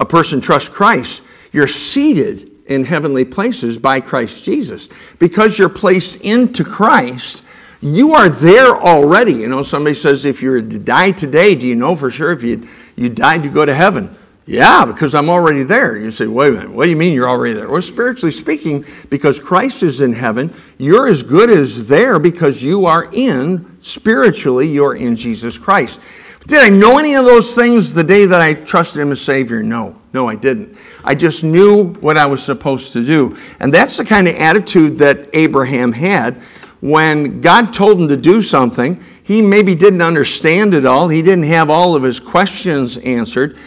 a 0.00 0.04
person 0.04 0.40
trusts 0.40 0.68
Christ, 0.68 1.22
you're 1.52 1.66
seated 1.66 2.50
in 2.66 2.84
heavenly 2.84 3.24
places 3.24 3.78
by 3.78 4.00
Christ 4.00 4.44
Jesus. 4.44 4.88
Because 5.18 5.58
you're 5.58 5.68
placed 5.68 6.22
into 6.22 6.64
Christ, 6.64 7.42
you 7.80 8.14
are 8.14 8.28
there 8.28 8.76
already. 8.76 9.34
You 9.34 9.48
know, 9.48 9.62
somebody 9.62 9.94
says, 9.94 10.24
if 10.24 10.42
you 10.42 10.50
were 10.50 10.62
to 10.62 10.78
die 10.78 11.12
today, 11.12 11.54
do 11.54 11.68
you 11.68 11.76
know 11.76 11.94
for 11.94 12.10
sure 12.10 12.32
if 12.32 12.42
you, 12.42 12.66
you 12.96 13.08
died 13.08 13.44
you 13.44 13.50
go 13.50 13.64
to 13.64 13.74
heaven? 13.74 14.16
Yeah, 14.48 14.86
because 14.86 15.14
I'm 15.14 15.28
already 15.28 15.62
there. 15.62 15.94
You 15.98 16.10
say, 16.10 16.26
wait 16.26 16.48
a 16.48 16.52
minute, 16.52 16.70
what 16.70 16.84
do 16.84 16.90
you 16.90 16.96
mean 16.96 17.12
you're 17.12 17.28
already 17.28 17.52
there? 17.52 17.68
Well, 17.68 17.82
spiritually 17.82 18.32
speaking, 18.32 18.82
because 19.10 19.38
Christ 19.38 19.82
is 19.82 20.00
in 20.00 20.14
heaven, 20.14 20.54
you're 20.78 21.06
as 21.06 21.22
good 21.22 21.50
as 21.50 21.86
there 21.86 22.18
because 22.18 22.62
you 22.62 22.86
are 22.86 23.10
in, 23.12 23.76
spiritually, 23.82 24.66
you're 24.66 24.94
in 24.94 25.16
Jesus 25.16 25.58
Christ. 25.58 26.00
Did 26.46 26.62
I 26.62 26.70
know 26.70 26.96
any 26.96 27.14
of 27.14 27.26
those 27.26 27.54
things 27.54 27.92
the 27.92 28.02
day 28.02 28.24
that 28.24 28.40
I 28.40 28.54
trusted 28.54 29.02
Him 29.02 29.12
as 29.12 29.20
Savior? 29.20 29.62
No. 29.62 30.00
No, 30.14 30.26
I 30.28 30.34
didn't. 30.34 30.78
I 31.04 31.14
just 31.14 31.44
knew 31.44 31.92
what 32.00 32.16
I 32.16 32.24
was 32.24 32.42
supposed 32.42 32.94
to 32.94 33.04
do. 33.04 33.36
And 33.60 33.72
that's 33.72 33.98
the 33.98 34.04
kind 34.06 34.26
of 34.26 34.34
attitude 34.36 34.96
that 34.96 35.28
Abraham 35.34 35.92
had. 35.92 36.40
When 36.80 37.42
God 37.42 37.74
told 37.74 38.00
him 38.00 38.08
to 38.08 38.16
do 38.16 38.40
something, 38.40 39.02
he 39.22 39.42
maybe 39.42 39.74
didn't 39.74 40.00
understand 40.00 40.72
it 40.72 40.86
all. 40.86 41.08
He 41.08 41.20
didn't 41.20 41.44
have 41.44 41.68
all 41.68 41.94
of 41.94 42.02
his 42.02 42.18
questions 42.18 42.96
answered, 42.96 43.58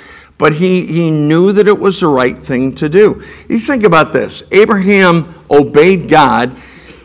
but 0.41 0.53
he, 0.53 0.87
he 0.87 1.11
knew 1.11 1.51
that 1.51 1.67
it 1.67 1.79
was 1.79 1.99
the 1.99 2.07
right 2.07 2.35
thing 2.35 2.73
to 2.73 2.89
do. 2.89 3.23
You 3.47 3.59
think 3.59 3.83
about 3.83 4.11
this 4.11 4.41
Abraham 4.51 5.35
obeyed 5.51 6.09
God 6.09 6.49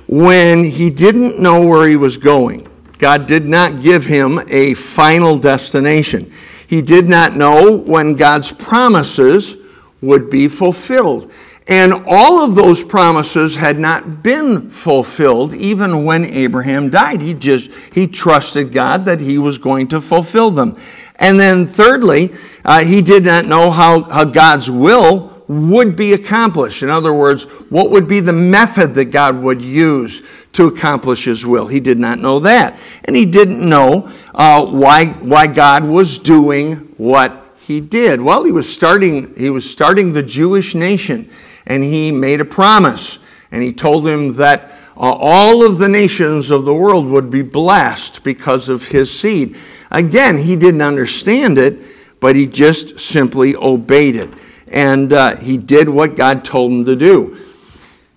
when 0.08 0.64
he 0.64 0.88
didn't 0.88 1.38
know 1.38 1.68
where 1.68 1.86
he 1.86 1.96
was 1.96 2.16
going. 2.16 2.66
God 2.96 3.26
did 3.26 3.46
not 3.46 3.82
give 3.82 4.06
him 4.06 4.40
a 4.48 4.72
final 4.72 5.36
destination. 5.36 6.32
He 6.66 6.80
did 6.80 7.10
not 7.10 7.36
know 7.36 7.76
when 7.76 8.14
God's 8.14 8.52
promises 8.52 9.58
would 10.00 10.30
be 10.30 10.48
fulfilled. 10.48 11.30
And 11.68 11.92
all 12.06 12.44
of 12.44 12.54
those 12.54 12.84
promises 12.84 13.56
had 13.56 13.76
not 13.76 14.22
been 14.22 14.70
fulfilled 14.70 15.52
even 15.52 16.04
when 16.04 16.24
Abraham 16.24 16.90
died. 16.90 17.20
He 17.20 17.34
just 17.34 17.72
he 17.92 18.06
trusted 18.06 18.72
God 18.72 19.04
that 19.06 19.20
he 19.20 19.36
was 19.36 19.58
going 19.58 19.88
to 19.88 20.00
fulfill 20.00 20.52
them. 20.52 20.76
And 21.16 21.40
then 21.40 21.66
thirdly, 21.66 22.32
uh, 22.64 22.84
he 22.84 23.02
did 23.02 23.24
not 23.24 23.46
know 23.46 23.70
how, 23.70 24.02
how 24.04 24.24
God's 24.24 24.70
will 24.70 25.32
would 25.48 25.96
be 25.96 26.12
accomplished. 26.12 26.82
In 26.82 26.90
other 26.90 27.12
words, 27.12 27.44
what 27.70 27.90
would 27.90 28.08
be 28.08 28.20
the 28.20 28.32
method 28.32 28.94
that 28.94 29.06
God 29.06 29.40
would 29.40 29.62
use 29.62 30.22
to 30.56 30.66
accomplish 30.66 31.24
his 31.24 31.46
will. 31.46 31.66
He 31.66 31.80
did 31.80 31.98
not 31.98 32.18
know 32.18 32.40
that. 32.40 32.78
And 33.04 33.14
he 33.14 33.26
didn't 33.26 33.66
know 33.66 34.10
uh, 34.34 34.64
why, 34.64 35.06
why 35.06 35.46
God 35.48 35.84
was 35.84 36.18
doing 36.18 36.76
what 36.96 37.44
he 37.58 37.80
did. 37.80 38.22
Well, 38.22 38.44
he 38.44 38.52
was, 38.52 38.72
starting, 38.72 39.34
he 39.36 39.50
was 39.50 39.70
starting 39.70 40.14
the 40.14 40.22
Jewish 40.22 40.74
nation, 40.74 41.30
and 41.66 41.84
he 41.84 42.10
made 42.10 42.40
a 42.40 42.44
promise. 42.46 43.18
And 43.52 43.62
he 43.62 43.72
told 43.72 44.06
him 44.06 44.36
that 44.36 44.70
uh, 44.96 45.14
all 45.18 45.64
of 45.64 45.78
the 45.78 45.88
nations 45.88 46.50
of 46.50 46.64
the 46.64 46.74
world 46.74 47.06
would 47.06 47.28
be 47.28 47.42
blessed 47.42 48.24
because 48.24 48.70
of 48.70 48.88
his 48.88 49.12
seed. 49.12 49.58
Again, 49.90 50.38
he 50.38 50.56
didn't 50.56 50.82
understand 50.82 51.58
it, 51.58 51.78
but 52.20 52.36
he 52.36 52.46
just 52.46 52.98
simply 52.98 53.54
obeyed 53.54 54.16
it. 54.16 54.30
And 54.68 55.12
uh, 55.12 55.36
he 55.36 55.56
did 55.56 55.88
what 55.88 56.16
God 56.16 56.44
told 56.44 56.72
him 56.72 56.84
to 56.86 56.96
do. 56.96 57.38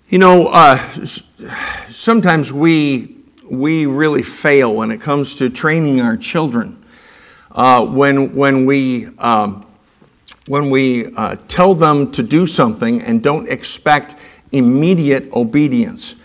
You 0.09 0.17
know, 0.17 0.47
uh, 0.47 0.77
sometimes 1.87 2.51
we, 2.51 3.17
we 3.49 3.85
really 3.85 4.23
fail 4.23 4.73
when 4.73 4.89
it 4.89 4.99
comes 4.99 5.35
to 5.35 5.49
training 5.49 6.01
our 6.01 6.17
children. 6.17 6.83
Uh, 7.51 7.85
when, 7.85 8.35
when 8.35 8.65
we, 8.65 9.07
um, 9.17 9.65
when 10.47 10.69
we 10.69 11.13
uh, 11.15 11.35
tell 11.47 11.75
them 11.75 12.11
to 12.11 12.23
do 12.23 12.47
something 12.47 13.01
and 13.01 13.21
don't 13.21 13.47
expect 13.49 14.15
immediate 14.51 15.31
obedience. 15.33 16.15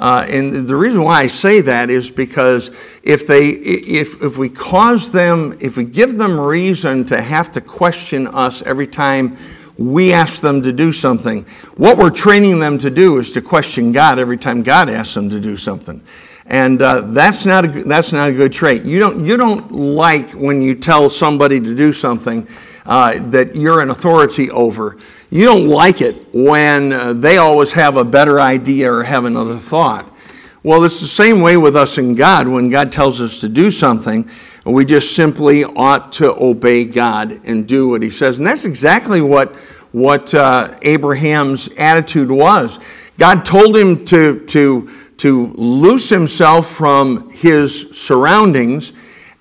Uh, 0.00 0.24
and 0.30 0.66
the 0.66 0.74
reason 0.74 1.02
why 1.02 1.20
I 1.20 1.26
say 1.26 1.60
that 1.60 1.90
is 1.90 2.10
because 2.10 2.70
if, 3.02 3.26
they, 3.26 3.48
if, 3.50 4.22
if 4.22 4.38
we 4.38 4.48
cause 4.48 5.12
them, 5.12 5.54
if 5.60 5.76
we 5.76 5.84
give 5.84 6.16
them 6.16 6.40
reason 6.40 7.04
to 7.04 7.20
have 7.20 7.52
to 7.52 7.60
question 7.60 8.26
us 8.28 8.62
every 8.62 8.86
time 8.86 9.36
we 9.80 10.12
ask 10.12 10.42
them 10.42 10.60
to 10.62 10.72
do 10.72 10.92
something. 10.92 11.42
What 11.78 11.96
we're 11.96 12.10
training 12.10 12.60
them 12.60 12.76
to 12.78 12.90
do 12.90 13.16
is 13.16 13.32
to 13.32 13.40
question 13.40 13.92
God 13.92 14.18
every 14.18 14.36
time 14.36 14.62
God 14.62 14.90
asks 14.90 15.14
them 15.14 15.30
to 15.30 15.40
do 15.40 15.56
something. 15.56 16.02
And 16.44 16.82
uh, 16.82 17.00
that's, 17.00 17.46
not 17.46 17.64
a, 17.64 17.68
that's 17.84 18.12
not 18.12 18.28
a 18.28 18.32
good 18.32 18.52
trait. 18.52 18.84
You 18.84 18.98
don't, 18.98 19.24
you 19.24 19.38
don't 19.38 19.72
like 19.72 20.32
when 20.32 20.60
you 20.60 20.74
tell 20.74 21.08
somebody 21.08 21.60
to 21.60 21.74
do 21.74 21.94
something 21.94 22.46
uh, 22.84 23.20
that 23.30 23.56
you're 23.56 23.80
an 23.80 23.88
authority 23.88 24.50
over. 24.50 24.98
You 25.30 25.44
don't 25.44 25.68
like 25.68 26.02
it 26.02 26.26
when 26.34 26.92
uh, 26.92 27.14
they 27.14 27.38
always 27.38 27.72
have 27.72 27.96
a 27.96 28.04
better 28.04 28.38
idea 28.38 28.92
or 28.92 29.02
have 29.04 29.24
another 29.24 29.56
thought. 29.56 30.12
Well, 30.62 30.84
it's 30.84 31.00
the 31.00 31.06
same 31.06 31.40
way 31.40 31.56
with 31.56 31.74
us 31.74 31.96
and 31.96 32.14
God. 32.14 32.46
When 32.48 32.68
God 32.68 32.92
tells 32.92 33.22
us 33.22 33.40
to 33.40 33.48
do 33.48 33.70
something, 33.70 34.28
we 34.64 34.84
just 34.84 35.16
simply 35.16 35.64
ought 35.64 36.12
to 36.12 36.34
obey 36.42 36.84
God 36.84 37.40
and 37.44 37.66
do 37.66 37.88
what 37.88 38.02
He 38.02 38.10
says. 38.10 38.38
And 38.38 38.46
that's 38.46 38.64
exactly 38.64 39.20
what, 39.20 39.54
what 39.92 40.34
uh, 40.34 40.78
Abraham's 40.82 41.68
attitude 41.78 42.30
was. 42.30 42.78
God 43.18 43.44
told 43.44 43.76
him 43.76 44.04
to, 44.06 44.40
to, 44.46 44.90
to 45.18 45.52
loose 45.54 46.08
himself 46.08 46.66
from 46.68 47.30
his 47.30 47.88
surroundings 47.92 48.94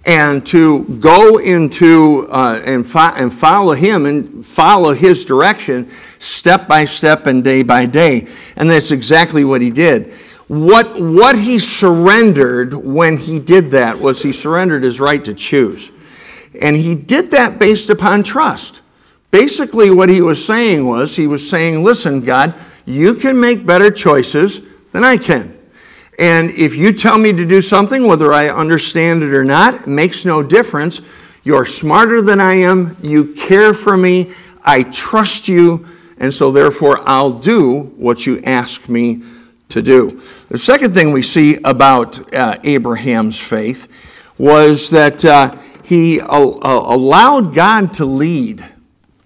and 0.05 0.45
to 0.47 0.83
go 0.99 1.37
into 1.37 2.27
uh, 2.29 2.61
and, 2.65 2.85
fo- 2.85 3.13
and 3.15 3.33
follow 3.33 3.73
him 3.73 4.05
and 4.05 4.45
follow 4.45 4.93
his 4.93 5.23
direction 5.23 5.89
step 6.17 6.67
by 6.67 6.85
step 6.85 7.27
and 7.27 7.43
day 7.43 7.63
by 7.63 7.85
day. 7.85 8.27
And 8.55 8.69
that's 8.69 8.91
exactly 8.91 9.43
what 9.43 9.61
he 9.61 9.69
did. 9.69 10.13
What, 10.49 10.99
what 10.99 11.37
he 11.37 11.59
surrendered 11.59 12.73
when 12.73 13.17
he 13.17 13.37
did 13.37 13.69
that 13.69 13.99
was 13.99 14.23
he 14.23 14.31
surrendered 14.31 14.81
his 14.83 14.99
right 14.99 15.23
to 15.23 15.35
choose. 15.35 15.91
And 16.59 16.75
he 16.75 16.95
did 16.95 17.29
that 17.31 17.59
based 17.59 17.91
upon 17.91 18.23
trust. 18.23 18.81
Basically, 19.29 19.91
what 19.91 20.09
he 20.09 20.21
was 20.21 20.43
saying 20.43 20.87
was, 20.87 21.15
he 21.15 21.27
was 21.27 21.47
saying, 21.47 21.83
Listen, 21.83 22.21
God, 22.21 22.55
you 22.87 23.13
can 23.13 23.39
make 23.39 23.63
better 23.63 23.91
choices 23.91 24.61
than 24.91 25.03
I 25.03 25.17
can. 25.17 25.55
And 26.17 26.49
if 26.49 26.75
you 26.75 26.93
tell 26.93 27.19
me 27.19 27.31
to 27.31 27.45
do 27.45 27.61
something, 27.61 28.07
whether 28.07 28.33
I 28.33 28.49
understand 28.49 29.21
it 29.21 29.35
or 29.35 29.43
not, 29.43 29.75
it 29.75 29.87
makes 29.87 30.25
no 30.25 30.41
difference. 30.41 31.03
You're 31.43 31.67
smarter 31.67 32.23
than 32.23 32.41
I 32.41 32.55
am. 32.55 32.97
You 33.03 33.35
care 33.35 33.75
for 33.75 33.95
me. 33.95 34.33
I 34.63 34.81
trust 34.81 35.47
you. 35.47 35.85
And 36.17 36.33
so, 36.33 36.51
therefore, 36.51 37.07
I'll 37.07 37.33
do 37.33 37.93
what 37.97 38.25
you 38.25 38.41
ask 38.41 38.89
me 38.89 39.21
to 39.69 39.83
do. 39.83 40.19
The 40.47 40.57
second 40.57 40.95
thing 40.95 41.11
we 41.11 41.21
see 41.21 41.59
about 41.63 42.33
uh, 42.33 42.57
Abraham's 42.63 43.39
faith 43.39 43.87
was 44.39 44.89
that 44.89 45.23
uh, 45.23 45.55
he 45.83 46.19
uh, 46.19 46.25
allowed 46.27 47.53
God 47.53 47.93
to 47.95 48.05
lead. 48.05 48.65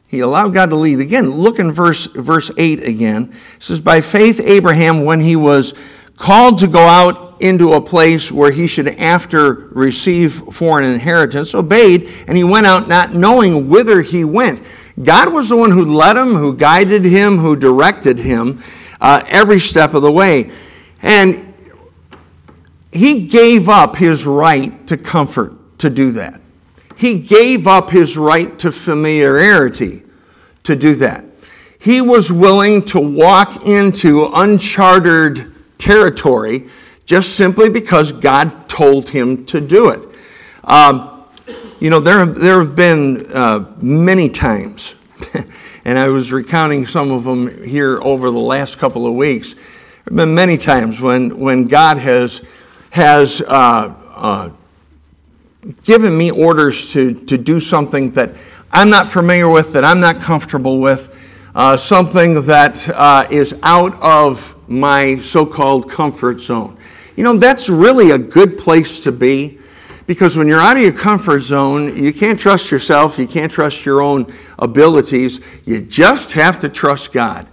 He 0.05 0.19
allowed 0.19 0.53
God 0.53 0.69
to 0.71 0.75
lead. 0.75 0.99
Again, 0.99 1.29
look 1.29 1.59
in 1.59 1.71
verse, 1.71 2.07
verse 2.07 2.51
8 2.57 2.83
again. 2.83 3.31
It 3.55 3.63
says, 3.63 3.79
By 3.79 4.01
faith, 4.01 4.41
Abraham, 4.41 5.05
when 5.05 5.21
he 5.21 5.37
was 5.37 5.73
called 6.17 6.57
to 6.57 6.67
go 6.67 6.83
out 6.83 7.41
into 7.41 7.73
a 7.73 7.81
place 7.81 8.29
where 8.29 8.51
he 8.51 8.67
should 8.67 8.99
after 8.99 9.53
receive 9.53 10.33
for 10.33 10.77
an 10.77 10.83
inheritance, 10.83 11.55
obeyed, 11.55 12.09
and 12.27 12.35
he 12.35 12.43
went 12.43 12.65
out 12.65 12.89
not 12.89 13.13
knowing 13.13 13.69
whither 13.69 14.01
he 14.01 14.25
went. 14.25 14.61
God 15.01 15.31
was 15.31 15.47
the 15.47 15.57
one 15.57 15.71
who 15.71 15.85
led 15.85 16.17
him, 16.17 16.33
who 16.35 16.53
guided 16.53 17.05
him, 17.05 17.37
who 17.37 17.55
directed 17.55 18.19
him 18.19 18.61
uh, 19.03 19.21
every 19.27 19.59
step 19.59 19.93
of 19.93 20.01
the 20.01 20.11
way. 20.11 20.49
And 21.03 21.53
he 22.91 23.27
gave 23.27 23.69
up 23.69 23.97
his 23.97 24.25
right 24.25 24.87
to 24.87 24.97
comfort 24.97 25.77
to 25.79 25.89
do 25.89 26.11
that. 26.11 26.39
He 26.95 27.19
gave 27.19 27.67
up 27.67 27.89
his 27.89 28.15
right 28.17 28.57
to 28.59 28.71
familiarity 28.71 30.03
to 30.63 30.75
do 30.75 30.95
that. 30.95 31.25
He 31.79 31.99
was 31.99 32.31
willing 32.31 32.85
to 32.85 32.99
walk 32.99 33.65
into 33.65 34.29
uncharted 34.33 35.53
territory 35.77 36.69
just 37.05 37.35
simply 37.35 37.69
because 37.69 38.13
God 38.13 38.69
told 38.69 39.09
him 39.09 39.45
to 39.47 39.59
do 39.59 39.89
it. 39.89 40.07
Um, 40.63 41.25
you 41.81 41.89
know, 41.89 41.99
there, 41.99 42.25
there 42.25 42.59
have 42.59 42.75
been 42.75 43.29
uh, 43.33 43.69
many 43.81 44.29
times, 44.29 44.95
and 45.85 45.99
I 45.99 46.07
was 46.07 46.31
recounting 46.31 46.85
some 46.85 47.11
of 47.11 47.23
them 47.23 47.63
here 47.63 47.99
over 48.01 48.31
the 48.31 48.39
last 48.39 48.77
couple 48.77 49.05
of 49.05 49.13
weeks. 49.13 49.53
There 49.53 49.63
have 50.05 50.15
been 50.15 50.35
many 50.35 50.57
times 50.57 51.01
when, 51.01 51.39
when 51.39 51.65
God 51.65 51.97
has, 51.97 52.41
has 52.91 53.41
uh, 53.41 53.93
uh, 54.15 54.49
given 55.83 56.17
me 56.17 56.31
orders 56.31 56.91
to, 56.93 57.13
to 57.25 57.37
do 57.37 57.59
something 57.59 58.11
that 58.11 58.35
I'm 58.71 58.89
not 58.89 59.07
familiar 59.07 59.49
with, 59.49 59.73
that 59.73 59.83
I'm 59.83 59.99
not 59.99 60.21
comfortable 60.21 60.79
with, 60.79 61.09
uh, 61.53 61.77
something 61.77 62.45
that 62.45 62.89
uh, 62.89 63.27
is 63.29 63.57
out 63.61 64.01
of 64.01 64.55
my 64.69 65.19
so 65.19 65.45
called 65.45 65.89
comfort 65.89 66.39
zone. 66.39 66.77
You 67.15 67.23
know, 67.23 67.37
that's 67.37 67.69
really 67.69 68.11
a 68.11 68.17
good 68.17 68.57
place 68.57 69.01
to 69.01 69.11
be 69.11 69.59
because 70.05 70.37
when 70.37 70.47
you're 70.47 70.59
out 70.59 70.75
of 70.75 70.83
your 70.83 70.93
comfort 70.93 71.39
zone, 71.39 71.95
you 71.95 72.13
can't 72.13 72.39
trust 72.39 72.71
yourself, 72.71 73.17
you 73.17 73.27
can't 73.27 73.51
trust 73.51 73.85
your 73.85 74.01
own 74.01 74.31
abilities. 74.59 75.39
You 75.65 75.81
just 75.81 76.33
have 76.33 76.59
to 76.59 76.69
trust 76.69 77.13
God. 77.13 77.47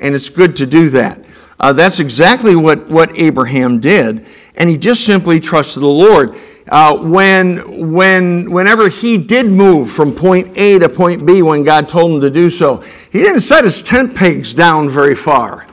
And 0.00 0.14
it's 0.14 0.28
good 0.28 0.56
to 0.56 0.66
do 0.66 0.88
that. 0.90 1.24
Uh, 1.58 1.72
that's 1.72 2.00
exactly 2.00 2.54
what, 2.54 2.88
what 2.88 3.16
Abraham 3.18 3.80
did. 3.80 4.26
And 4.54 4.68
he 4.68 4.76
just 4.76 5.04
simply 5.04 5.40
trusted 5.40 5.82
the 5.82 5.88
Lord. 5.88 6.36
Uh, 6.68 6.96
when, 6.96 7.92
when, 7.92 8.50
whenever 8.50 8.88
he 8.88 9.16
did 9.18 9.46
move 9.46 9.90
from 9.90 10.14
point 10.14 10.56
A 10.58 10.78
to 10.78 10.88
point 10.88 11.24
B 11.24 11.40
when 11.40 11.64
God 11.64 11.88
told 11.88 12.12
him 12.12 12.20
to 12.20 12.30
do 12.30 12.50
so, 12.50 12.78
he 13.10 13.20
didn't 13.20 13.40
set 13.40 13.64
his 13.64 13.82
tent 13.82 14.14
pegs 14.14 14.52
down 14.54 14.90
very 14.90 15.14
far 15.14 15.66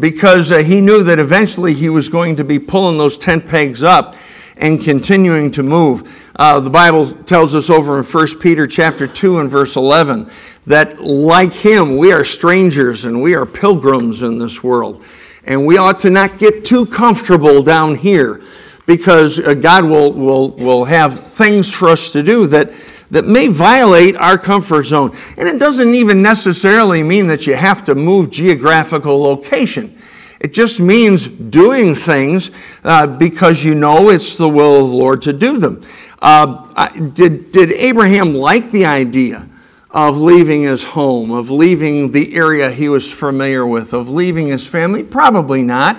because 0.00 0.50
uh, 0.50 0.58
he 0.58 0.80
knew 0.80 1.02
that 1.04 1.18
eventually 1.18 1.74
he 1.74 1.88
was 1.88 2.08
going 2.08 2.36
to 2.36 2.44
be 2.44 2.58
pulling 2.58 2.98
those 2.98 3.16
tent 3.16 3.46
pegs 3.46 3.82
up 3.82 4.16
and 4.56 4.80
continuing 4.80 5.50
to 5.52 5.62
move. 5.62 6.30
Uh, 6.36 6.60
the 6.60 6.70
Bible 6.70 7.06
tells 7.06 7.54
us 7.54 7.70
over 7.70 7.98
in 7.98 8.04
1 8.04 8.38
Peter 8.40 8.66
chapter 8.66 9.06
2 9.06 9.40
and 9.40 9.50
verse 9.50 9.76
11 9.76 10.30
that 10.66 11.00
like 11.00 11.52
him, 11.52 11.96
we 11.96 12.12
are 12.12 12.24
strangers 12.24 13.04
and 13.04 13.22
we 13.22 13.34
are 13.34 13.46
pilgrims 13.46 14.22
in 14.22 14.38
this 14.38 14.62
world. 14.62 15.04
And 15.44 15.66
we 15.66 15.76
ought 15.76 15.98
to 16.00 16.10
not 16.10 16.38
get 16.38 16.64
too 16.64 16.86
comfortable 16.86 17.62
down 17.62 17.96
here 17.96 18.42
because 18.86 19.38
uh, 19.38 19.54
God 19.54 19.84
will, 19.84 20.12
will, 20.12 20.50
will 20.50 20.84
have 20.84 21.28
things 21.28 21.72
for 21.72 21.88
us 21.88 22.10
to 22.12 22.22
do 22.22 22.46
that, 22.48 22.72
that 23.10 23.24
may 23.24 23.48
violate 23.48 24.16
our 24.16 24.38
comfort 24.38 24.84
zone. 24.84 25.16
And 25.36 25.48
it 25.48 25.58
doesn't 25.58 25.94
even 25.94 26.22
necessarily 26.22 27.02
mean 27.02 27.26
that 27.28 27.46
you 27.46 27.54
have 27.54 27.84
to 27.84 27.94
move 27.94 28.30
geographical 28.30 29.20
location. 29.20 29.98
It 30.42 30.52
just 30.52 30.80
means 30.80 31.28
doing 31.28 31.94
things 31.94 32.50
uh, 32.82 33.06
because 33.06 33.62
you 33.62 33.76
know 33.76 34.10
it's 34.10 34.36
the 34.36 34.48
will 34.48 34.84
of 34.84 34.90
the 34.90 34.96
Lord 34.96 35.22
to 35.22 35.32
do 35.32 35.56
them. 35.56 35.80
Uh, 36.20 36.88
did, 37.10 37.52
did 37.52 37.70
Abraham 37.70 38.34
like 38.34 38.72
the 38.72 38.84
idea 38.84 39.48
of 39.92 40.16
leaving 40.16 40.62
his 40.62 40.82
home, 40.82 41.30
of 41.30 41.48
leaving 41.48 42.10
the 42.10 42.34
area 42.34 42.72
he 42.72 42.88
was 42.88 43.12
familiar 43.12 43.64
with, 43.64 43.92
of 43.92 44.08
leaving 44.08 44.48
his 44.48 44.66
family? 44.66 45.04
Probably 45.04 45.62
not. 45.62 45.96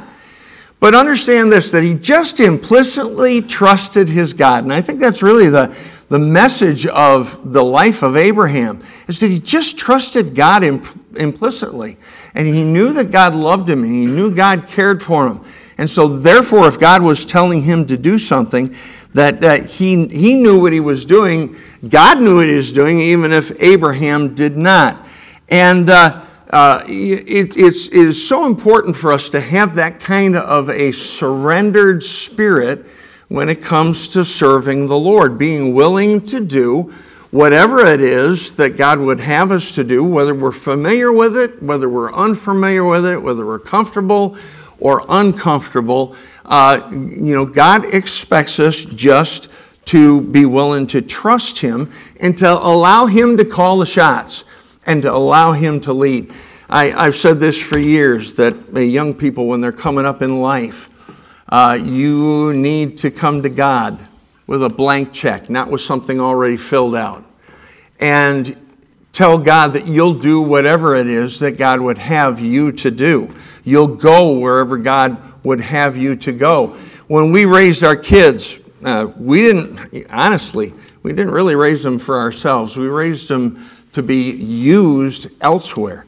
But 0.82 0.94
understand 0.94 1.50
this 1.50 1.72
that 1.72 1.84
he 1.84 1.94
just 1.94 2.42
implicitly 2.42 3.42
trusted 3.42 4.10
his 4.10 4.34
God. 4.34 4.66
And 4.66 4.74
I 4.74 4.82
think 4.82 5.00
that's 5.00 5.24
really 5.24 5.48
the, 5.48 5.74
the 6.10 6.20
message 6.20 6.86
of 6.86 7.54
the 7.54 7.64
life 7.64 8.04
of 8.04 8.18
Abraham 8.18 8.82
is 9.08 9.22
that 9.22 9.30
he 9.30 9.40
just 9.40 9.78
trusted 9.78 10.36
God 10.36 10.66
imp- 10.66 11.16
implicitly. 11.16 11.98
And 12.36 12.48
he 12.48 12.64
knew 12.64 12.94
that 12.94 13.12
God 13.12 13.36
loved 13.36 13.70
him 13.70 13.84
and 13.84 13.92
he 13.92 14.06
knew 14.06 14.34
God 14.34 14.68
cared 14.68 15.04
for 15.04 15.28
him. 15.28 15.42
And 15.78 15.90
so, 15.90 16.08
therefore, 16.08 16.68
if 16.68 16.80
God 16.80 17.02
was 17.02 17.26
telling 17.26 17.64
him 17.64 17.86
to 17.88 17.98
do 17.98 18.20
something, 18.20 18.76
that, 19.14 19.42
that 19.42 19.66
he, 19.66 20.08
he 20.08 20.36
knew 20.36 20.60
what 20.62 20.74
he 20.74 20.80
was 20.80 21.06
doing, 21.06 21.56
God 21.88 22.22
knew 22.22 22.38
what 22.38 22.48
he 22.48 22.56
was 22.56 22.72
doing, 22.72 23.00
even 23.00 23.32
if 23.34 23.52
Abraham 23.62 24.34
did 24.34 24.58
not. 24.58 25.06
And 25.50 25.90
uh, 25.90 26.24
uh, 26.50 26.84
it, 26.88 27.58
it's, 27.58 27.88
it 27.88 27.96
is 27.96 28.28
so 28.28 28.46
important 28.46 28.96
for 28.96 29.12
us 29.12 29.30
to 29.30 29.40
have 29.40 29.76
that 29.76 30.00
kind 30.00 30.36
of 30.36 30.70
a 30.70 30.92
surrendered 30.92 32.04
spirit 32.04 32.86
when 33.28 33.50
it 33.50 33.62
comes 33.62 34.08
to 34.10 34.24
serving 34.24 34.88
the 34.88 34.98
Lord, 34.98 35.38
being 35.38 35.74
willing 35.74 36.22
to 36.22 36.40
do 36.40 36.94
whatever 37.34 37.84
it 37.84 38.00
is 38.00 38.54
that 38.54 38.78
God 38.78 39.00
would 39.00 39.20
have 39.20 39.52
us 39.52 39.72
to 39.72 39.84
do, 39.84 40.04
whether 40.04 40.36
we're 40.36 40.52
familiar 40.52 41.12
with 41.12 41.36
it, 41.36 41.64
whether 41.64 41.90
we're 41.90 42.14
unfamiliar 42.14 42.84
with 42.84 43.08
it, 43.08 43.20
whether 43.20 43.44
we're 43.44 43.58
comfortable 43.58 44.38
or 44.80 45.04
uncomfortable. 45.10 46.16
Uh, 46.46 46.88
you 46.92 47.34
know, 47.34 47.44
God 47.44 47.92
expects 47.92 48.60
us 48.60 48.86
just 48.86 49.50
to 49.86 50.22
be 50.22 50.46
willing 50.46 50.86
to 50.88 51.02
trust 51.02 51.58
Him 51.58 51.92
and 52.20 52.38
to 52.38 52.48
allow 52.48 53.08
Him 53.08 53.36
to 53.38 53.46
call 53.46 53.80
the 53.80 53.88
shots 53.88 54.44
and 54.86 55.02
to 55.02 55.12
allow 55.12 55.54
Him 55.54 55.80
to 55.82 55.94
lead. 55.94 56.32
I, 56.70 56.90
have 56.90 57.16
said 57.16 57.40
this 57.40 57.60
for 57.60 57.80
years 57.80 58.36
that 58.36 58.74
young 58.74 59.16
people, 59.16 59.48
when 59.48 59.60
they're 59.60 59.72
coming 59.72 60.06
up 60.06 60.22
in 60.22 60.40
life, 60.40 60.88
uh, 61.50 61.80
you 61.82 62.54
need 62.54 63.00
to 63.00 63.10
come 63.10 63.42
to 63.42 63.50
God 63.50 64.08
with 64.48 64.64
a 64.64 64.70
blank 64.70 65.14
check, 65.14 65.50
not 65.50 65.72
with 65.72 65.82
something 65.82 66.20
already 66.20 66.58
filled 66.58 66.96
out. 66.96 67.24
And 68.00 68.58
tell 69.12 69.38
God 69.38 69.74
that 69.74 69.88
you'll 69.88 70.16
do 70.16 70.42
whatever 70.42 70.96
it 70.96 71.08
is 71.08 71.40
that 71.40 71.58
God 71.58 71.80
would 71.80 71.98
have 71.98 72.40
you 72.40 72.72
to 72.74 72.92
do. 72.92 73.34
You'll 73.64 73.96
go 73.96 74.34
wherever 74.34 74.78
God 74.78 75.18
would 75.44 75.62
have 75.62 75.96
you 75.96 76.16
to 76.18 76.32
go. 76.32 76.76
When 77.08 77.32
we 77.32 77.46
raised 77.46 77.84
our 77.84 77.96
kids, 77.96 78.60
uh, 78.84 79.12
we 79.18 79.42
didn't, 79.42 80.08
honestly, 80.10 80.74
we 81.04 81.12
didn't 81.12 81.32
really 81.32 81.56
raise 81.56 81.84
them 81.84 82.00
for 82.00 82.20
ourselves. 82.20 82.76
We 82.76 82.88
raised 82.88 83.28
them 83.28 83.66
to 83.94 84.02
be 84.02 84.32
used 84.32 85.28
elsewhere. 85.42 86.06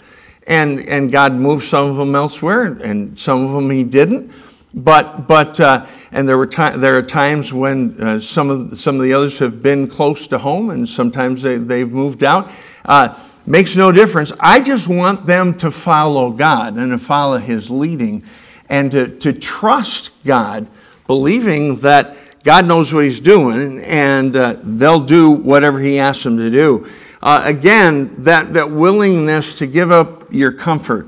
And, 0.47 0.79
and 0.87 1.11
God 1.11 1.33
moved 1.33 1.65
some 1.65 1.89
of 1.89 1.97
them 1.97 2.15
elsewhere, 2.15 2.63
and 2.65 3.19
some 3.19 3.45
of 3.45 3.53
them 3.53 3.69
He 3.69 3.83
didn't. 3.83 4.31
But, 4.77 5.29
but 5.29 5.57
uh, 5.61 5.85
and 6.11 6.27
there, 6.27 6.37
were 6.37 6.47
there 6.47 6.97
are 6.97 7.01
times 7.01 7.53
when 7.53 7.99
uh, 7.99 8.19
some, 8.19 8.49
of 8.49 8.71
the, 8.71 8.75
some 8.75 8.97
of 8.97 9.03
the 9.03 9.13
others 9.13 9.39
have 9.39 9.63
been 9.63 9.87
close 9.87 10.27
to 10.27 10.37
home, 10.37 10.69
and 10.69 10.87
sometimes 10.87 11.41
they, 11.41 11.57
they've 11.57 11.89
moved 11.89 12.25
out. 12.25 12.51
Uh, 12.83 13.17
makes 13.45 13.77
no 13.77 13.93
difference. 13.93 14.33
I 14.37 14.59
just 14.59 14.89
want 14.89 15.27
them 15.27 15.53
to 15.59 15.71
follow 15.71 16.31
God 16.31 16.75
and 16.75 16.91
to 16.91 16.97
follow 16.97 17.37
His 17.37 17.71
leading 17.71 18.25
and 18.67 18.91
to, 18.91 19.07
to 19.19 19.31
trust 19.31 20.11
God, 20.25 20.67
believing 21.07 21.77
that 21.77 22.17
God 22.43 22.67
knows 22.67 22.93
what 22.93 23.05
He's 23.05 23.21
doing 23.21 23.79
and 23.79 24.35
uh, 24.35 24.57
they'll 24.61 24.99
do 24.99 25.31
whatever 25.31 25.79
He 25.79 25.99
asks 25.99 26.25
them 26.25 26.37
to 26.37 26.49
do. 26.49 26.85
Uh, 27.21 27.43
again, 27.45 28.13
that, 28.23 28.53
that 28.53 28.71
willingness 28.71 29.57
to 29.59 29.67
give 29.67 29.89
up 29.89 30.33
your 30.33 30.51
comfort 30.51 31.07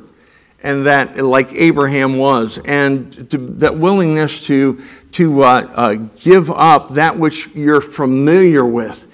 and 0.63 0.85
that, 0.85 1.17
like 1.17 1.53
Abraham 1.53 2.17
was, 2.17 2.57
and 2.65 3.29
to, 3.29 3.37
that 3.37 3.77
willingness 3.77 4.45
to, 4.47 4.81
to 5.11 5.43
uh, 5.43 5.71
uh, 5.75 5.93
give 6.19 6.49
up 6.49 6.95
that 6.95 7.17
which 7.17 7.47
you're 7.55 7.81
familiar 7.81 8.65
with 8.65 9.07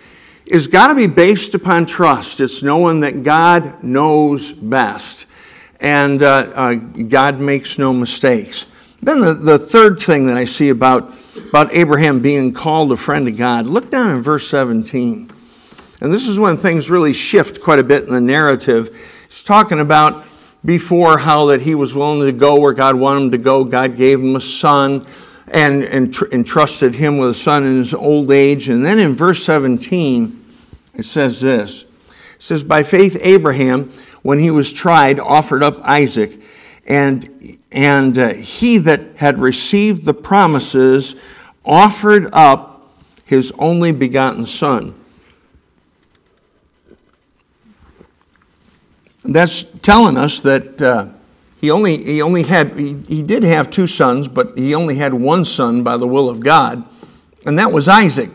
is 0.46 0.68
got 0.68 0.88
to 0.88 0.96
be 0.96 1.08
based 1.08 1.54
upon 1.54 1.86
trust. 1.86 2.40
It's 2.40 2.62
knowing 2.64 3.02
that 3.02 3.24
God 3.24 3.84
knows 3.84 4.52
best 4.52 5.26
and 5.80 6.24
uh, 6.24 6.52
uh, 6.54 6.74
God 6.76 7.40
makes 7.40 7.78
no 7.78 7.94
mistakes. 7.94 8.68
Then 9.02 9.20
the, 9.20 9.34
the 9.34 9.60
third 9.60 10.00
thing 10.00 10.28
that 10.28 10.38
I 10.38 10.46
see 10.46 10.70
about, 10.70 11.14
about 11.50 11.74
Abraham 11.74 12.22
being 12.22 12.54
called 12.54 12.92
a 12.92 12.98
friend 12.98 13.28
of 13.28 13.38
God, 13.38 13.66
look 13.66 13.92
down 13.92 14.16
in 14.16 14.22
verse 14.22 14.48
17. 14.48 15.30
And 16.02 16.14
this 16.14 16.28
is 16.28 16.40
when 16.40 16.56
things 16.56 16.90
really 16.90 17.14
shift 17.14 17.62
quite 17.62 17.80
a 17.80 17.84
bit 17.84 18.06
in 18.06 18.14
the 18.14 18.22
narrative. 18.22 18.98
He's 19.28 19.44
talking 19.44 19.80
about 19.80 20.26
before 20.66 21.20
how 21.20 21.48
that 21.48 21.62
he 21.62 21.76
was 21.76 21.94
willing 21.94 22.26
to 22.26 22.32
go 22.32 22.60
where 22.60 22.74
God 22.74 22.96
wanted 22.96 23.24
him 23.24 23.32
to 23.32 23.38
go. 23.38 23.64
God 23.64 23.98
gave 23.98 24.20
him 24.20 24.36
a 24.36 24.42
son 24.42 25.06
and, 25.48 25.84
and 25.84 26.14
tr- 26.14 26.26
entrusted 26.32 26.96
him 26.96 27.18
with 27.18 27.32
a 27.32 27.34
son 27.34 27.64
in 27.64 27.78
his 27.78 27.94
old 27.94 28.32
age. 28.32 28.70
And 28.70 28.86
then 28.86 29.00
in 29.00 29.14
verse 29.14 29.44
17, 29.44 30.44
it 30.96 31.04
says 31.04 31.42
this. 31.42 31.84
It 31.84 31.88
says, 32.40 32.64
By 32.64 32.84
faith, 32.84 33.18
Abraham, 33.22 33.90
when 34.22 34.40
he 34.40 34.52
was 34.52 34.72
tried, 34.72 35.20
offered 35.20 35.64
up 35.64 35.80
Isaac, 35.82 36.42
and, 36.86 37.60
and 37.72 38.18
uh, 38.18 38.34
he 38.34 38.78
that 38.80 39.18
had 39.18 39.40
received 39.40 40.06
the 40.06 40.14
promises 40.14 41.16
offered 41.66 42.30
up 42.34 42.90
his 43.26 43.54
only 43.58 43.92
begotten 43.92 44.46
son. 44.46 44.94
That's 49.24 49.64
telling 49.82 50.18
us 50.18 50.42
that 50.42 50.82
uh, 50.82 51.08
he 51.60 51.72
only, 51.72 52.04
he 52.04 52.22
only 52.22 52.44
had, 52.44 52.78
he, 52.78 52.96
he 53.08 53.24
did 53.24 53.44
have 53.44 53.70
two 53.70 53.88
sons, 53.88 54.28
but 54.28 54.58
he 54.58 54.76
only 54.76 54.96
had 54.96 55.14
one 55.14 55.46
son 55.46 55.82
by 55.84 55.98
the 55.98 56.08
will 56.08 56.30
of 56.30 56.42
God, 56.42 56.84
and 57.46 57.58
that 57.58 57.72
was 57.72 57.88
Isaac. 57.88 58.30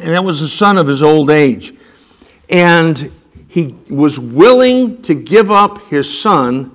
And 0.00 0.10
that 0.10 0.22
was 0.22 0.40
the 0.40 0.48
son 0.48 0.78
of 0.78 0.86
his 0.86 1.02
old 1.02 1.28
age. 1.28 1.74
And 2.48 3.12
he 3.48 3.74
was 3.90 4.18
willing 4.18 5.02
to 5.02 5.14
give 5.14 5.50
up 5.50 5.82
his 5.86 6.20
son 6.20 6.74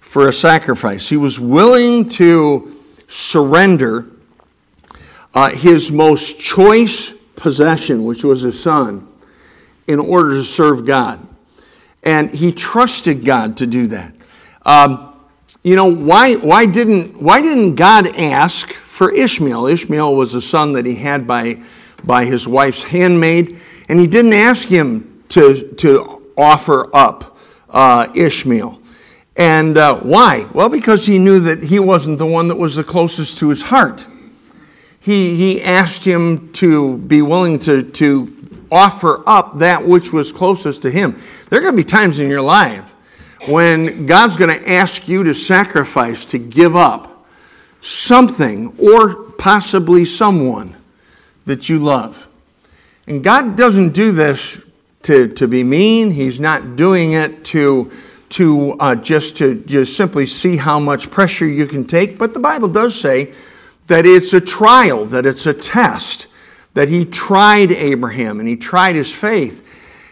for 0.00 0.28
a 0.28 0.32
sacrifice. 0.32 1.08
He 1.08 1.16
was 1.16 1.40
willing 1.40 2.08
to 2.10 2.74
surrender 3.08 4.06
uh, 5.34 5.50
his 5.50 5.90
most 5.90 6.38
choice 6.38 7.14
possession, 7.36 8.04
which 8.04 8.24
was 8.24 8.42
his 8.42 8.60
son, 8.60 9.08
in 9.86 9.98
order 9.98 10.30
to 10.30 10.44
serve 10.44 10.84
God. 10.84 11.26
And 12.02 12.30
he 12.30 12.52
trusted 12.52 13.24
God 13.24 13.58
to 13.58 13.66
do 13.66 13.88
that. 13.88 14.14
Um, 14.64 15.14
you 15.62 15.76
know, 15.76 15.92
why, 15.92 16.36
why, 16.36 16.64
didn't, 16.64 17.20
why 17.20 17.42
didn't 17.42 17.74
God 17.74 18.16
ask 18.16 18.72
for 18.72 19.12
Ishmael? 19.12 19.66
Ishmael 19.66 20.14
was 20.14 20.34
a 20.34 20.40
son 20.40 20.72
that 20.72 20.86
he 20.86 20.94
had 20.94 21.26
by, 21.26 21.62
by 22.02 22.24
his 22.24 22.48
wife's 22.48 22.82
handmaid, 22.82 23.60
and 23.88 24.00
he 24.00 24.06
didn't 24.06 24.32
ask 24.32 24.68
him 24.68 25.22
to, 25.30 25.72
to 25.74 26.32
offer 26.38 26.94
up 26.96 27.36
uh, 27.68 28.08
Ishmael. 28.14 28.80
And 29.36 29.76
uh, 29.76 30.00
why? 30.00 30.46
Well, 30.54 30.68
because 30.68 31.06
he 31.06 31.18
knew 31.18 31.40
that 31.40 31.64
he 31.64 31.78
wasn't 31.78 32.18
the 32.18 32.26
one 32.26 32.48
that 32.48 32.56
was 32.56 32.76
the 32.76 32.84
closest 32.84 33.38
to 33.38 33.48
his 33.50 33.62
heart. 33.62 34.06
He, 34.98 35.34
he 35.34 35.62
asked 35.62 36.04
him 36.04 36.52
to 36.54 36.98
be 36.98 37.22
willing 37.22 37.58
to, 37.60 37.82
to 37.82 38.26
offer 38.70 39.22
up 39.26 39.58
that 39.58 39.86
which 39.86 40.12
was 40.12 40.32
closest 40.32 40.82
to 40.82 40.90
him. 40.90 41.20
There 41.48 41.58
are 41.58 41.62
going 41.62 41.74
to 41.74 41.76
be 41.76 41.84
times 41.84 42.18
in 42.18 42.28
your 42.28 42.42
life 42.42 42.94
when 43.48 44.06
God's 44.06 44.36
going 44.36 44.56
to 44.58 44.70
ask 44.70 45.08
you 45.08 45.24
to 45.24 45.34
sacrifice, 45.34 46.24
to 46.26 46.38
give 46.38 46.76
up 46.76 47.26
something 47.80 48.76
or 48.78 49.14
possibly 49.32 50.04
someone 50.04 50.76
that 51.46 51.68
you 51.68 51.78
love. 51.78 52.28
And 53.06 53.24
God 53.24 53.56
doesn't 53.56 53.90
do 53.90 54.12
this 54.12 54.60
to, 55.02 55.28
to 55.28 55.48
be 55.48 55.64
mean. 55.64 56.10
He's 56.12 56.38
not 56.38 56.76
doing 56.76 57.12
it 57.12 57.44
to, 57.46 57.90
to 58.30 58.76
uh, 58.78 58.94
just 58.94 59.36
to 59.38 59.56
just 59.64 59.96
simply 59.96 60.26
see 60.26 60.56
how 60.56 60.78
much 60.78 61.10
pressure 61.10 61.46
you 61.46 61.66
can 61.66 61.84
take. 61.84 62.18
But 62.18 62.34
the 62.34 62.40
Bible 62.40 62.68
does 62.68 62.98
say 62.98 63.32
that 63.86 64.06
it's 64.06 64.32
a 64.32 64.40
trial, 64.40 65.06
that 65.06 65.26
it's 65.26 65.46
a 65.46 65.54
test, 65.54 66.28
that 66.74 66.88
he 66.88 67.04
tried 67.04 67.72
Abraham 67.72 68.38
and 68.38 68.48
he 68.48 68.56
tried 68.56 68.96
his 68.96 69.12
faith. 69.12 69.66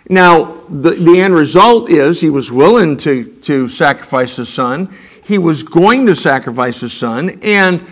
Now, 0.08 0.62
the, 0.68 0.90
the 0.90 1.20
end 1.20 1.34
result 1.34 1.90
is 1.90 2.20
he 2.20 2.30
was 2.30 2.50
willing 2.50 2.96
to, 2.98 3.26
to 3.42 3.68
sacrifice 3.68 4.36
his 4.36 4.48
son. 4.48 4.94
He 5.22 5.38
was 5.38 5.62
going 5.62 6.06
to 6.06 6.16
sacrifice 6.16 6.80
his 6.80 6.92
son. 6.92 7.38
And 7.42 7.86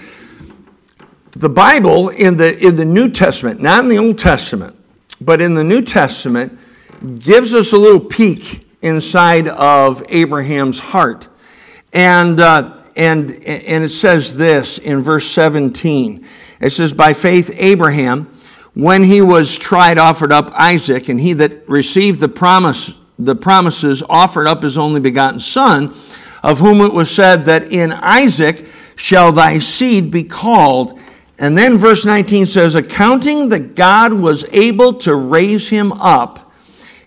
the 1.32 1.50
Bible 1.50 2.08
in 2.08 2.36
the, 2.36 2.58
in 2.58 2.76
the 2.76 2.84
New 2.84 3.10
Testament, 3.10 3.60
not 3.60 3.84
in 3.84 3.90
the 3.90 3.98
Old 3.98 4.18
Testament, 4.18 4.74
but 5.20 5.42
in 5.42 5.54
the 5.54 5.64
New 5.64 5.82
Testament, 5.82 6.58
gives 7.18 7.54
us 7.54 7.72
a 7.72 7.76
little 7.76 8.00
peek 8.00 8.66
inside 8.80 9.48
of 9.48 10.02
Abraham's 10.08 10.78
heart. 10.78 11.28
And, 11.92 12.40
uh, 12.40 12.82
and, 12.96 13.30
and 13.30 13.84
it 13.84 13.90
says 13.90 14.36
this 14.36 14.78
in 14.78 15.02
verse 15.02 15.26
17 15.26 16.26
it 16.60 16.70
says, 16.70 16.92
By 16.92 17.12
faith, 17.12 17.50
Abraham, 17.56 18.32
when 18.76 19.02
he 19.02 19.22
was 19.22 19.56
tried, 19.56 19.96
offered 19.96 20.30
up 20.30 20.52
Isaac, 20.52 21.08
and 21.08 21.18
he 21.18 21.32
that 21.32 21.66
received 21.66 22.20
the 22.20 22.28
promise, 22.28 22.94
the 23.18 23.34
promises 23.34 24.02
offered 24.06 24.46
up 24.46 24.62
his 24.62 24.76
only 24.76 25.00
begotten 25.00 25.40
son, 25.40 25.94
of 26.42 26.58
whom 26.60 26.82
it 26.82 26.92
was 26.92 27.10
said 27.10 27.46
that 27.46 27.72
in 27.72 27.90
Isaac 27.90 28.66
shall 28.94 29.32
thy 29.32 29.60
seed 29.60 30.10
be 30.10 30.24
called. 30.24 31.00
And 31.38 31.56
then 31.56 31.78
verse 31.78 32.04
19 32.04 32.44
says, 32.44 32.74
accounting 32.74 33.48
that 33.48 33.76
God 33.76 34.12
was 34.12 34.44
able 34.52 34.92
to 34.98 35.16
raise 35.16 35.70
him 35.70 35.92
up 35.92 36.52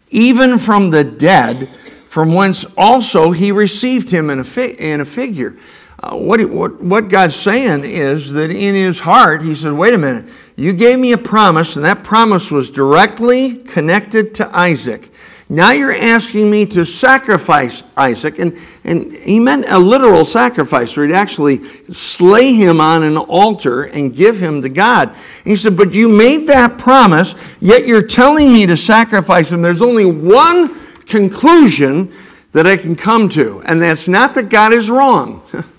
even 0.10 0.58
from 0.58 0.89
the 0.89 1.03
dead, 1.03 1.67
from 2.08 2.34
whence 2.34 2.65
also 2.75 3.29
he 3.29 3.51
received 3.51 4.10
him 4.10 4.32
in 4.32 4.39
a, 4.39 4.43
fi- 4.43 4.73
in 4.73 5.01
a 5.01 5.05
figure. 5.05 5.55
Uh, 6.01 6.15
what, 6.15 6.43
what, 6.49 6.82
what 6.82 7.10
God's 7.10 7.36
saying 7.36 7.84
is 7.84 8.34
that 8.34 8.49
in 8.49 8.73
his 8.73 9.01
heart, 9.01 9.43
he 9.43 9.53
said, 9.53 9.73
wait 9.73 9.93
a 9.93 9.97
minute, 9.97 10.29
you 10.60 10.74
gave 10.74 11.00
me 11.00 11.13
a 11.13 11.17
promise, 11.17 11.78
and 11.78 11.86
that 11.86 12.04
promise 12.04 12.52
was 12.52 12.69
directly 12.69 13.56
connected 13.56 14.34
to 14.36 14.56
Isaac. 14.56 15.10
Now 15.48 15.72
you're 15.72 15.93
asking 15.93 16.52
me 16.52 16.65
to 16.67 16.86
sacrifice 16.86 17.84
Isaac. 17.98 18.38
And, 18.38 18.56
and 18.84 19.12
he 19.13 19.39
meant 19.39 19.65
a 19.69 19.80
literal 19.80 20.26
sacrifice, 20.26 20.95
where 20.95 21.08
he'd 21.08 21.15
actually 21.15 21.63
slay 21.93 22.54
him 22.54 22.82
on 22.82 23.04
an 23.04 23.17
altar 23.17 23.84
and 23.84 24.13
give 24.13 24.39
him 24.39 24.62
to 24.62 24.69
God. 24.69 25.10
And 25.10 25.17
he 25.45 25.56
said, 25.56 25.78
But 25.78 25.93
you 25.93 26.10
made 26.10 26.45
that 26.48 26.78
promise, 26.78 27.36
yet 27.62 27.88
you're 27.88 28.04
telling 28.06 28.52
me 28.52 28.65
to 28.67 28.76
sacrifice 28.76 29.52
him. 29.52 29.62
There's 29.62 29.82
only 29.82 30.06
one 30.06 30.78
conclusion 31.06 32.13
that 32.52 32.67
I 32.67 32.78
can 32.78 32.95
come 32.95 33.30
to, 33.30 33.62
and 33.65 33.82
that's 33.82 34.08
not 34.08 34.34
that 34.36 34.50
God 34.50 34.74
is 34.74 34.89
wrong. 34.89 35.41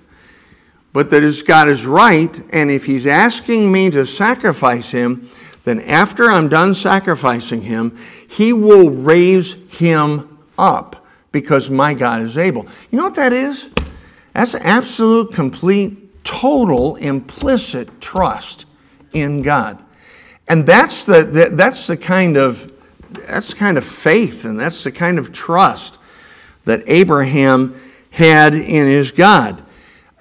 but 0.93 1.11
that 1.11 1.23
his 1.23 1.43
God 1.43 1.69
is 1.69 1.87
right, 1.87 2.41
and 2.53 2.71
if 2.71 2.87
He's 2.87 3.07
asking 3.07 3.71
me 3.71 3.91
to 3.91 4.07
sacrifice 4.07 4.91
Him, 4.91 5.29
then 5.65 5.81
after 5.81 6.31
I'm 6.31 6.49
done 6.49 6.75
sacrificing 6.75 7.63
him, 7.63 7.97
he 8.27 8.53
will 8.53 8.91
raise 8.91 9.55
him 9.79 10.39
up 10.59 11.07
because 11.33 11.71
my 11.71 11.95
God 11.95 12.23
is 12.23 12.37
able. 12.37 12.67
You 12.91 12.99
know 12.99 13.05
what 13.05 13.15
that 13.17 13.33
is? 13.33 13.69
That's 14.35 14.55
absolute, 14.55 15.33
complete, 15.33 16.25
total, 16.25 16.97
implicit 16.97 18.01
trust 18.01 18.65
in 19.13 19.43
God. 19.43 19.83
And 20.49 20.67
that's 20.67 21.05
the, 21.05 21.23
the, 21.23 21.51
that's 21.53 21.87
the 21.87 21.97
kind 21.97 22.37
of 22.37 22.73
that's 23.27 23.51
the 23.51 23.57
kind 23.57 23.77
of 23.77 23.85
faith 23.85 24.45
and 24.45 24.59
that's 24.59 24.85
the 24.85 24.93
kind 24.93 25.19
of 25.19 25.33
trust 25.33 25.99
that 26.65 26.85
Abraham 26.87 27.79
had 28.11 28.55
in 28.55 28.87
his 28.87 29.11
God. 29.11 29.65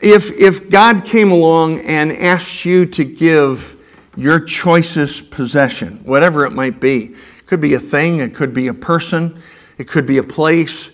If, 0.01 0.31
if 0.31 0.69
God 0.69 1.03
came 1.03 1.31
along 1.31 1.81
and 1.81 2.11
asked 2.11 2.65
you 2.65 2.85
to 2.85 3.03
give 3.03 3.75
your 4.19 4.39
choicest 4.39 5.31
possession, 5.31 5.97
whatever 6.03 6.45
it 6.45 6.51
might 6.51 6.79
be. 6.79 7.15
It 7.37 7.45
could 7.45 7.61
be 7.61 7.73
a 7.73 7.79
thing, 7.79 8.19
it 8.19 8.35
could 8.35 8.53
be 8.53 8.67
a 8.67 8.73
person, 8.73 9.41
it 9.77 9.87
could 9.87 10.05
be 10.05 10.17
a 10.17 10.23
place. 10.23 10.91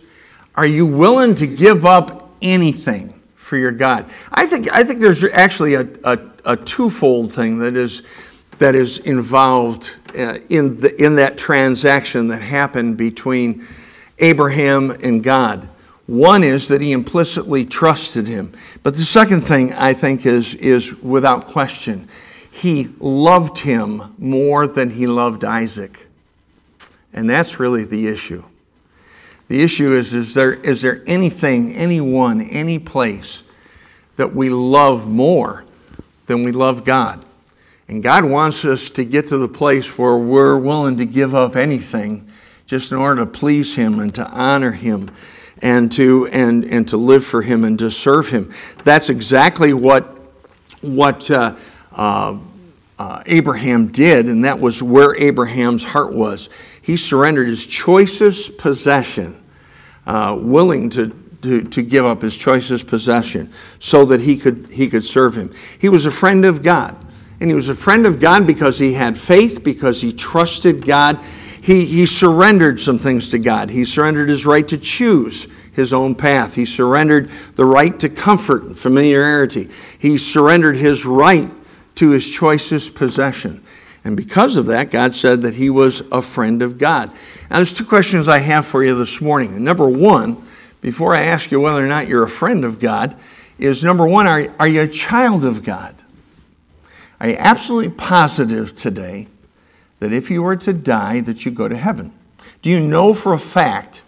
Are 0.54 0.66
you 0.66 0.86
willing 0.86 1.34
to 1.36 1.48
give 1.48 1.86
up 1.86 2.32
anything 2.42 3.20
for 3.36 3.58
your 3.58 3.72
God? 3.72 4.10
I 4.32 4.46
think, 4.46 4.72
I 4.72 4.84
think 4.84 5.00
there's 5.00 5.24
actually 5.24 5.74
a, 5.74 5.88
a, 6.04 6.20
a 6.46 6.56
twofold 6.56 7.34
thing 7.34 7.58
that 7.60 7.76
is, 7.76 8.04
that 8.60 8.76
is 8.76 9.00
involved 9.00 9.98
uh, 10.16 10.38
in, 10.50 10.80
the, 10.80 11.04
in 11.04 11.16
that 11.16 11.36
transaction 11.38 12.28
that 12.28 12.44
happened 12.44 12.96
between 12.96 13.68
Abraham 14.20 14.92
and 14.92 15.24
God. 15.24 15.68
One 16.08 16.44
is 16.44 16.68
that 16.68 16.82
he 16.82 16.92
implicitly 16.92 17.66
trusted 17.66 18.28
him. 18.28 18.54
But 18.84 18.96
the 18.96 19.04
second 19.04 19.42
thing 19.42 19.74
I 19.74 19.94
think 19.94 20.26
is, 20.26 20.54
is 20.56 20.96
without 21.02 21.46
question 21.46 22.08
he 22.52 22.90
loved 23.00 23.60
him 23.60 24.16
more 24.18 24.66
than 24.66 24.92
he 24.92 25.08
loved 25.08 25.44
Isaac. 25.44 26.08
And 27.12 27.30
that's 27.30 27.60
really 27.60 27.84
the 27.84 28.08
issue. 28.08 28.46
The 29.50 29.62
issue 29.62 29.92
is 29.92 30.14
is 30.14 30.34
there, 30.36 30.54
is 30.54 30.82
there 30.82 31.04
anything, 31.06 31.74
anyone, 31.76 32.42
any 32.42 32.80
place 32.80 33.44
that 34.16 34.34
we 34.34 34.50
love 34.50 35.06
more 35.06 35.66
than 36.28 36.44
we 36.44 36.54
love 36.54 36.86
God? 36.86 37.26
And 37.90 38.02
God 38.02 38.24
wants 38.24 38.64
us 38.64 38.90
to 38.92 39.04
get 39.04 39.28
to 39.28 39.38
the 39.38 39.50
place 39.50 39.98
where 39.98 40.18
we're 40.18 40.58
willing 40.58 40.98
to 40.98 41.06
give 41.06 41.36
up 41.36 41.58
anything 41.58 42.26
just 42.66 42.94
in 42.94 42.98
order 42.98 43.26
to 43.26 43.30
please 43.30 43.76
Him 43.76 44.00
and 44.00 44.16
to 44.16 44.26
honor 44.30 44.72
Him 44.72 45.12
and 45.62 45.92
to, 45.94 46.28
and, 46.28 46.66
and 46.66 46.88
to 46.90 46.98
live 46.98 47.26
for 47.26 47.42
Him 47.42 47.64
and 47.64 47.78
to 47.80 47.90
serve 47.90 48.30
Him. 48.30 48.52
That's 48.84 49.10
exactly 49.10 49.74
what, 49.74 50.18
what 50.82 51.30
uh, 51.32 51.56
uh, 51.92 52.38
uh, 52.98 53.24
Abraham 53.26 53.88
did, 53.88 54.28
and 54.28 54.46
that 54.46 54.60
was 54.60 54.82
where 54.82 55.16
Abraham's 55.16 55.84
heart 55.84 56.14
was. 56.14 56.50
He 56.82 56.98
surrendered 56.98 57.48
his 57.48 57.66
choicest 57.66 58.58
possession, 58.58 59.42
uh, 60.06 60.38
willing 60.40 60.90
to, 60.92 61.10
to, 61.42 61.64
to 61.64 61.82
give 61.82 62.06
up 62.06 62.22
his 62.22 62.38
choicest 62.38 62.88
possession 62.88 63.52
so 63.80 64.06
that 64.06 64.22
he 64.22 64.38
could, 64.38 64.70
he 64.70 64.88
could 64.90 65.04
serve 65.04 65.36
him. 65.36 65.52
He 65.80 65.90
was 65.90 66.06
a 66.06 66.12
friend 66.12 66.46
of 66.46 66.62
God. 66.62 66.96
And 67.42 67.50
he 67.50 67.54
was 67.54 67.68
a 67.68 67.76
friend 67.76 68.06
of 68.06 68.22
God 68.22 68.48
because 68.48 68.80
he 68.80 68.94
had 68.94 69.18
faith, 69.18 69.62
because 69.62 70.02
he 70.02 70.14
trusted 70.14 70.86
God. 70.86 71.22
He, 71.66 71.84
he 71.84 72.06
surrendered 72.06 72.80
some 72.80 73.00
things 73.00 73.30
to 73.30 73.40
God. 73.40 73.72
He 73.72 73.86
surrendered 73.86 74.30
his 74.30 74.46
right 74.46 74.68
to 74.68 74.78
choose 74.78 75.48
his 75.72 75.94
own 75.94 76.14
path. 76.14 76.54
He 76.54 76.64
surrendered 76.64 77.32
the 77.56 77.66
right 77.66 78.00
to 78.02 78.08
comfort 78.08 78.62
and 78.62 78.78
familiarity. 78.78 79.70
He 79.98 80.20
surrendered 80.20 80.78
his 80.78 81.08
right 81.08 81.50
to 81.96 82.12
his 82.12 82.30
choicest 82.30 82.94
possession. 82.94 83.64
And 84.04 84.16
because 84.16 84.58
of 84.58 84.68
that, 84.68 84.92
God 84.92 85.16
said 85.16 85.42
that 85.42 85.56
he 85.56 85.72
was 85.72 86.02
a 86.12 86.22
friend 86.22 86.62
of 86.62 86.78
God. 86.78 87.10
Now, 87.50 87.56
there's 87.56 87.74
two 87.74 87.84
questions 87.84 88.28
I 88.28 88.38
have 88.38 88.68
for 88.68 88.84
you 88.84 88.96
this 88.96 89.20
morning. 89.20 89.64
Number 89.64 89.90
one, 89.90 90.44
before 90.82 91.16
I 91.16 91.22
ask 91.22 91.50
you 91.50 91.60
whether 91.60 91.84
or 91.84 91.88
not 91.88 92.08
you're 92.08 92.22
a 92.22 92.30
friend 92.30 92.64
of 92.64 92.78
God, 92.78 93.16
is 93.58 93.84
number 93.84 94.06
one, 94.06 94.28
are, 94.28 94.54
are 94.60 94.68
you 94.68 94.82
a 94.82 94.88
child 94.88 95.44
of 95.44 95.64
God? 95.64 95.96
Are 97.20 97.30
you 97.30 97.38
absolutely 97.40 97.90
positive 97.90 98.76
today 98.76 99.30
that 100.06 100.14
if 100.14 100.30
you 100.30 100.44
were 100.44 100.56
to 100.56 100.72
die, 100.72 101.20
that 101.22 101.46
you 101.46 101.52
go 101.52 101.68
to 101.68 101.76
heaven? 101.76 102.14
Do 102.62 102.70
you 102.70 102.80
know 102.80 103.14
for 103.14 103.34
a 103.34 103.40
fact 103.40 104.04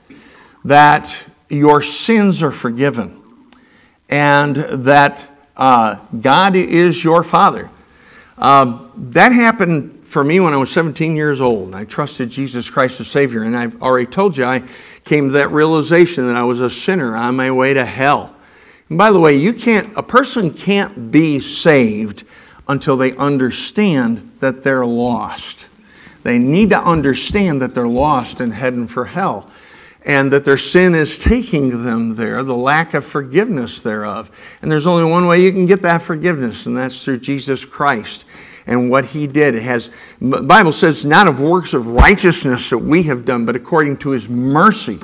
that 0.63 1.25
your 1.49 1.81
sins 1.81 2.43
are 2.43 2.51
forgiven 2.51 3.21
and 4.07 4.55
that 4.55 5.27
uh, 5.55 5.95
God 6.21 6.55
is 6.55 7.03
your 7.03 7.23
Father? 7.23 7.71
Um, 8.37 8.91
that 9.11 9.31
happened 9.31 10.05
for 10.05 10.23
me 10.23 10.39
when 10.39 10.53
I 10.53 10.57
was 10.57 10.71
17 10.71 11.15
years 11.15 11.41
old. 11.41 11.73
I 11.73 11.83
trusted 11.83 12.29
Jesus 12.29 12.69
Christ 12.69 13.01
as 13.01 13.07
Savior, 13.07 13.41
and 13.41 13.57
I've 13.57 13.81
already 13.81 14.05
told 14.05 14.37
you 14.37 14.45
I 14.45 14.63
came 15.03 15.29
to 15.29 15.33
that 15.33 15.51
realization 15.51 16.27
that 16.27 16.35
I 16.35 16.43
was 16.43 16.61
a 16.61 16.69
sinner 16.69 17.15
on 17.15 17.35
my 17.35 17.49
way 17.49 17.73
to 17.73 17.83
hell. 17.83 18.35
And 18.89 18.97
by 18.97 19.11
the 19.11 19.19
way, 19.19 19.35
you 19.35 19.53
can't, 19.53 19.97
a 19.97 20.03
person 20.03 20.53
can't 20.53 21.11
be 21.11 21.39
saved 21.39 22.23
until 22.67 22.97
they 22.97 23.15
understand 23.15 24.31
that 24.39 24.63
they're 24.63 24.85
lost. 24.85 25.66
They 26.27 26.39
need 26.39 26.71
to 26.71 26.81
understand 26.81 27.61
that 27.61 27.73
they're 27.73 27.87
lost 27.87 28.41
and 28.41 28.53
heading 28.53 28.85
for 28.85 29.05
hell 29.05 29.49
and 30.05 30.33
that 30.33 30.43
their 30.43 30.57
sin 30.57 30.93
is 30.93 31.17
taking 31.17 31.85
them 31.85 32.17
there, 32.17 32.43
the 32.43 32.53
lack 32.53 32.93
of 32.93 33.05
forgiveness 33.05 33.81
thereof. 33.81 34.29
And 34.61 34.69
there's 34.69 34.85
only 34.85 35.09
one 35.09 35.27
way 35.27 35.41
you 35.41 35.53
can 35.53 35.65
get 35.65 35.83
that 35.83 36.01
forgiveness, 36.01 36.65
and 36.65 36.75
that's 36.75 37.01
through 37.01 37.19
Jesus 37.19 37.63
Christ 37.63 38.25
and 38.65 38.89
what 38.89 39.05
he 39.05 39.25
did. 39.25 39.55
It 39.55 39.61
has 39.61 39.89
the 40.19 40.43
Bible 40.43 40.73
says 40.73 41.05
not 41.05 41.29
of 41.29 41.39
works 41.39 41.73
of 41.73 41.87
righteousness 41.87 42.71
that 42.71 42.79
we 42.79 43.03
have 43.03 43.23
done, 43.23 43.45
but 43.45 43.55
according 43.55 43.95
to 43.99 44.09
his 44.09 44.27
mercy 44.27 44.99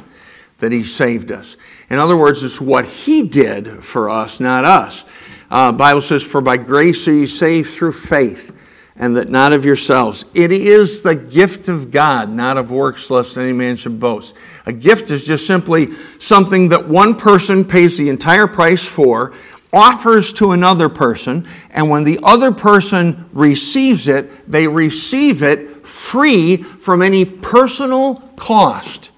that 0.60 0.74
he 0.74 0.84
saved 0.84 1.32
us. 1.32 1.56
In 1.90 2.00
other 2.00 2.18
words, 2.18 2.44
it's 2.44 2.60
what 2.60 2.84
he 2.84 3.24
did 3.24 3.82
for 3.82 4.10
us, 4.10 4.42
not 4.42 4.66
us. 4.66 5.06
Uh, 5.50 5.72
Bible 5.72 6.02
says, 6.02 6.22
"For 6.22 6.42
by 6.42 6.58
grace 6.58 7.08
are 7.08 7.14
you 7.14 7.28
saved 7.28 7.70
through 7.70 7.94
faith." 7.94 8.53
And 8.96 9.18
that 9.18 9.30
not 9.30 9.54
of 9.54 9.66
yourselves. 9.66 10.26
It 10.34 10.52
is 10.52 11.02
the 11.02 11.16
gift 11.16 11.68
of 11.68 11.90
God, 11.90 12.30
not 12.30 12.58
of 12.58 12.72
works, 12.72 13.10
lest 13.10 13.38
any 13.38 13.54
man 13.54 13.76
should 13.76 14.00
boast. 14.00 14.36
A 14.66 14.74
gift 14.74 15.10
is 15.10 15.26
just 15.26 15.48
simply 15.48 15.92
something 16.20 16.70
that 16.70 16.88
one 16.88 17.16
person 17.16 17.66
pays 17.66 17.98
the 17.98 18.10
entire 18.10 18.48
price 18.48 18.88
for, 18.88 19.34
offers 19.72 20.32
to 20.34 20.52
another 20.52 20.88
person, 20.88 21.48
and 21.72 21.90
when 21.90 22.04
the 22.04 22.20
other 22.22 22.52
person 22.52 23.28
receives 23.34 24.08
it, 24.08 24.50
they 24.50 24.68
receive 24.68 25.42
it 25.42 25.86
free 25.88 26.58
from 26.58 27.02
any 27.02 27.26
personal 27.26 28.16
cost. 28.36 29.12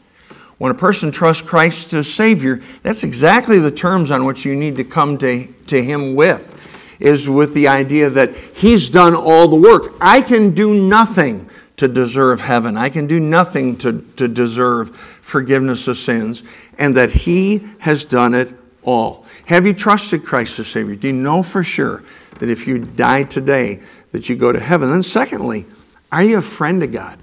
When 0.58 0.72
a 0.72 0.76
person 0.76 1.12
trusts 1.12 1.46
Christ 1.46 1.94
as 1.94 2.12
Savior, 2.12 2.62
that's 2.82 3.04
exactly 3.04 3.60
the 3.60 3.72
terms 3.72 4.10
on 4.10 4.24
which 4.24 4.46
you 4.46 4.56
need 4.56 4.78
to 4.78 4.86
come 4.86 5.18
to, 5.18 5.48
to 5.48 5.84
Him 5.84 6.16
with 6.16 6.55
is 6.99 7.27
with 7.29 7.53
the 7.53 7.67
idea 7.67 8.10
that 8.10 8.36
He's 8.36 8.89
done 8.89 9.15
all 9.15 9.47
the 9.47 9.55
work. 9.55 9.93
I 9.99 10.21
can 10.21 10.51
do 10.51 10.73
nothing 10.73 11.49
to 11.77 11.88
deserve 11.88 12.41
heaven, 12.41 12.77
I 12.77 12.89
can 12.89 13.05
do 13.05 13.19
nothing 13.19 13.77
to, 13.77 14.01
to 14.15 14.27
deserve 14.27 14.95
forgiveness 14.95 15.88
of 15.88 15.97
sins, 15.97 16.43
and 16.77 16.95
that 16.95 17.12
He 17.12 17.67
has 17.79 18.05
done 18.05 18.34
it 18.34 18.53
all. 18.84 19.25
Have 19.47 19.65
you 19.65 19.73
trusted 19.73 20.23
Christ 20.23 20.58
as 20.60 20.67
Savior? 20.67 20.95
Do 20.95 21.08
you 21.08 21.13
know 21.13 21.43
for 21.43 21.63
sure 21.63 22.03
that 22.39 22.49
if 22.49 22.67
you 22.67 22.79
die 22.79 23.23
today, 23.23 23.81
that 24.12 24.29
you 24.29 24.36
go 24.36 24.51
to 24.51 24.60
heaven? 24.60 24.89
Then, 24.89 25.03
secondly, 25.03 25.65
are 26.12 26.23
you 26.23 26.38
a 26.38 26.41
friend 26.41 26.81
of 26.81 26.91
God? 26.91 27.19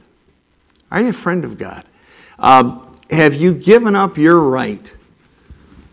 Are 0.90 1.00
you 1.00 1.08
a 1.08 1.14
friend 1.14 1.44
of 1.44 1.56
God? 1.56 1.84
Um, 2.38 2.98
have 3.10 3.34
you 3.34 3.54
given 3.54 3.96
up 3.96 4.18
your 4.18 4.38
right 4.40 4.94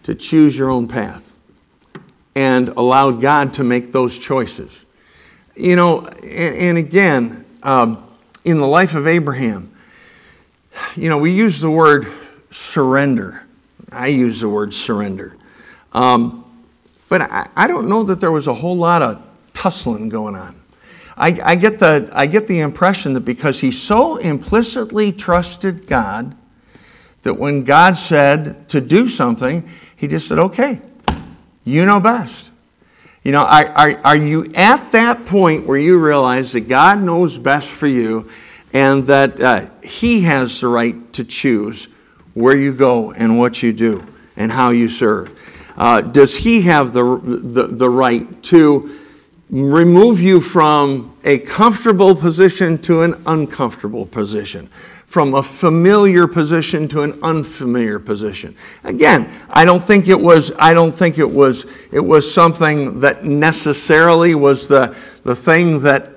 to 0.03 0.15
choose 0.15 0.57
your 0.57 0.69
own 0.69 0.87
path? 0.87 1.28
And 2.39 2.69
allowed 2.69 3.19
God 3.19 3.55
to 3.55 3.65
make 3.65 3.91
those 3.91 4.17
choices. 4.17 4.85
You 5.57 5.75
know, 5.75 6.05
and, 6.23 6.55
and 6.55 6.77
again, 6.77 7.45
um, 7.63 8.01
in 8.45 8.59
the 8.59 8.67
life 8.67 8.95
of 8.95 9.07
Abraham, 9.07 9.75
you 10.95 11.09
know, 11.09 11.17
we 11.17 11.31
use 11.31 11.59
the 11.59 11.69
word 11.69 12.07
surrender. 12.49 13.43
I 13.91 14.07
use 14.07 14.39
the 14.39 14.47
word 14.47 14.73
surrender. 14.73 15.35
Um, 15.91 16.45
but 17.09 17.23
I, 17.23 17.49
I, 17.57 17.67
don't 17.67 17.89
know 17.89 18.03
that 18.03 18.21
there 18.21 18.31
was 18.31 18.47
a 18.47 18.53
whole 18.53 18.77
lot 18.77 19.01
of 19.01 19.21
tussling 19.51 20.07
going 20.07 20.35
on. 20.35 20.57
I, 21.17 21.37
I, 21.43 21.55
get 21.55 21.79
the, 21.79 22.09
I 22.13 22.25
get 22.25 22.47
the 22.47 22.61
impression 22.61 23.15
that 23.15 23.21
because 23.21 23.59
he 23.59 23.71
so 23.71 24.15
implicitly 24.15 25.11
trusted 25.11 25.87
God, 25.87 26.37
that 27.23 27.33
when 27.33 27.65
God 27.65 27.97
said 27.97 28.69
to 28.69 28.79
do 28.79 29.09
something, 29.09 29.69
he 29.97 30.07
just 30.07 30.29
said, 30.29 30.39
okay, 30.39 30.79
you 31.69 31.85
know 31.85 31.99
best. 31.99 32.51
You 33.23 33.31
know, 33.31 33.43
are, 33.43 33.67
are, 33.67 33.99
are 34.03 34.15
you 34.15 34.51
at 34.55 34.91
that 34.93 35.25
point 35.25 35.67
where 35.67 35.77
you 35.77 35.99
realize 35.99 36.53
that 36.53 36.61
God 36.61 37.01
knows 37.01 37.37
best 37.37 37.69
for 37.69 37.87
you 37.87 38.29
and 38.73 39.05
that 39.07 39.39
uh, 39.39 39.69
He 39.83 40.21
has 40.21 40.61
the 40.61 40.67
right 40.67 41.13
to 41.13 41.23
choose 41.23 41.87
where 42.33 42.55
you 42.55 42.73
go 42.73 43.11
and 43.11 43.37
what 43.37 43.61
you 43.61 43.73
do 43.73 44.05
and 44.35 44.51
how 44.51 44.69
you 44.69 44.87
serve? 44.87 45.37
Uh, 45.75 46.01
does 46.01 46.37
He 46.37 46.61
have 46.63 46.93
the, 46.93 47.03
the, 47.03 47.67
the 47.67 47.89
right 47.89 48.41
to 48.43 48.98
remove 49.49 50.21
you 50.21 50.39
from 50.41 51.15
a 51.23 51.39
comfortable 51.39 52.15
position 52.15 52.77
to 52.79 53.01
an 53.01 53.21
uncomfortable 53.25 54.05
position? 54.05 54.69
from 55.09 55.33
a 55.33 55.41
familiar 55.41 56.27
position 56.27 56.87
to 56.87 57.01
an 57.01 57.17
unfamiliar 57.23 57.97
position. 57.97 58.55
Again, 58.83 59.27
I 59.49 59.65
don't 59.65 59.83
think 59.83 60.07
it 60.07 60.19
was 60.19 60.51
I 60.59 60.75
don't 60.75 60.91
think 60.91 61.17
it 61.17 61.29
was 61.29 61.65
it 61.91 61.99
was 61.99 62.31
something 62.31 62.99
that 62.99 63.25
necessarily 63.25 64.35
was 64.35 64.67
the 64.67 64.95
the 65.23 65.35
thing 65.35 65.79
that 65.79 66.11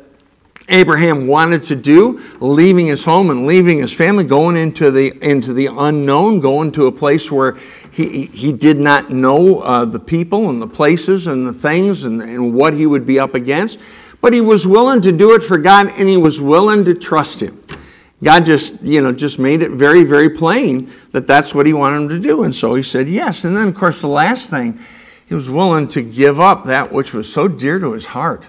Abraham 0.69 1.27
wanted 1.27 1.63
to 1.65 1.75
do, 1.75 2.23
leaving 2.41 2.87
his 2.87 3.03
home 3.03 3.31
and 3.31 3.47
leaving 3.47 3.79
his 3.79 3.95
family, 3.95 4.25
going 4.25 4.57
into 4.57 4.91
the 4.91 5.19
into 5.23 5.55
the 5.55 5.69
unknown, 5.73 6.41
going 6.41 6.71
to 6.73 6.87
a 6.87 6.93
place 6.93 7.33
where 7.33 7.57
he, 7.93 8.25
he 8.27 8.53
did 8.53 8.79
not 8.79 9.11
know 9.11 9.61
uh, 9.61 9.85
the 9.85 10.01
people 10.01 10.49
and 10.49 10.63
the 10.63 10.67
places 10.67 11.27
and 11.27 11.47
the 11.47 11.53
things 11.53 12.05
and, 12.05 12.23
and 12.23 12.55
what 12.55 12.73
he 12.73 12.87
would 12.87 13.05
be 13.05 13.19
up 13.19 13.35
against. 13.35 13.79
But 14.23 14.33
he 14.33 14.41
was 14.41 14.67
willing 14.67 15.03
to 15.03 15.13
do 15.13 15.35
it 15.35 15.43
for 15.43 15.59
God 15.59 15.93
and 15.99 16.09
he 16.09 16.17
was 16.17 16.41
willing 16.41 16.87
to 16.87 16.95
trust 16.95 17.43
him. 17.43 17.63
God 18.23 18.47
just, 18.47 18.81
you 18.81 19.03
know, 19.03 19.13
just 19.13 19.39
made 19.39 19.63
it 19.63 19.73
very, 19.73 20.05
very 20.05 20.31
plain 20.31 20.91
that 21.11 21.27
that's 21.27 21.55
what 21.55 21.67
he 21.67 21.73
wanted 21.75 22.03
him 22.03 22.09
to 22.09 22.19
do. 22.19 22.45
And 22.45 22.55
so 22.55 22.75
he 22.75 22.83
said 22.83 23.09
yes. 23.09 23.45
And 23.45 23.57
then, 23.57 23.69
of 23.69 23.75
course, 23.75 24.01
the 24.01 24.07
last 24.07 24.49
thing, 24.49 24.79
he 25.27 25.35
was 25.35 25.51
willing 25.51 25.87
to 25.89 26.03
give 26.03 26.41
up 26.41 26.65
that 26.65 26.93
which 26.93 27.13
was 27.13 27.31
so 27.31 27.47
dear 27.47 27.79
to 27.79 27.93
his 27.93 28.07
heart. 28.07 28.47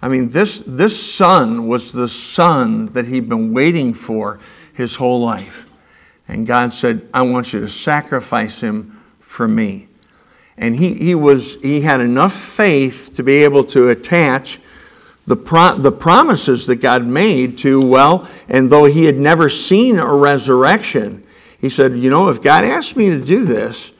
I 0.00 0.08
mean, 0.08 0.30
this, 0.30 0.62
this 0.66 1.14
son 1.14 1.66
was 1.66 1.92
the 1.92 2.08
son 2.08 2.86
that 2.92 3.06
he'd 3.06 3.28
been 3.28 3.52
waiting 3.52 3.92
for 3.94 4.38
his 4.72 4.96
whole 4.96 5.18
life. 5.18 5.66
And 6.28 6.46
God 6.46 6.72
said, 6.72 7.08
I 7.12 7.22
want 7.22 7.52
you 7.52 7.60
to 7.60 7.68
sacrifice 7.68 8.60
him 8.60 9.02
for 9.20 9.46
me. 9.46 9.88
And 10.56 10.76
he, 10.76 10.94
he, 10.94 11.14
was, 11.14 11.60
he 11.62 11.80
had 11.80 12.00
enough 12.00 12.32
faith 12.32 13.12
to 13.16 13.22
be 13.22 13.44
able 13.44 13.64
to 13.64 13.88
attach 13.88 14.60
the, 15.26 15.36
pro- 15.36 15.76
the 15.76 15.92
promises 15.92 16.66
that 16.66 16.76
God 16.76 17.06
made 17.06 17.58
to, 17.58 17.80
well, 17.80 18.28
and 18.48 18.70
though 18.70 18.84
he 18.84 19.04
had 19.04 19.16
never 19.16 19.48
seen 19.48 19.98
a 19.98 20.14
resurrection, 20.14 21.26
he 21.58 21.68
said, 21.68 21.96
you 21.96 22.10
know, 22.10 22.28
if 22.28 22.40
God 22.42 22.64
asked 22.64 22.96
me 22.96 23.10
to 23.10 23.20
do 23.20 23.44
this, 23.44 23.90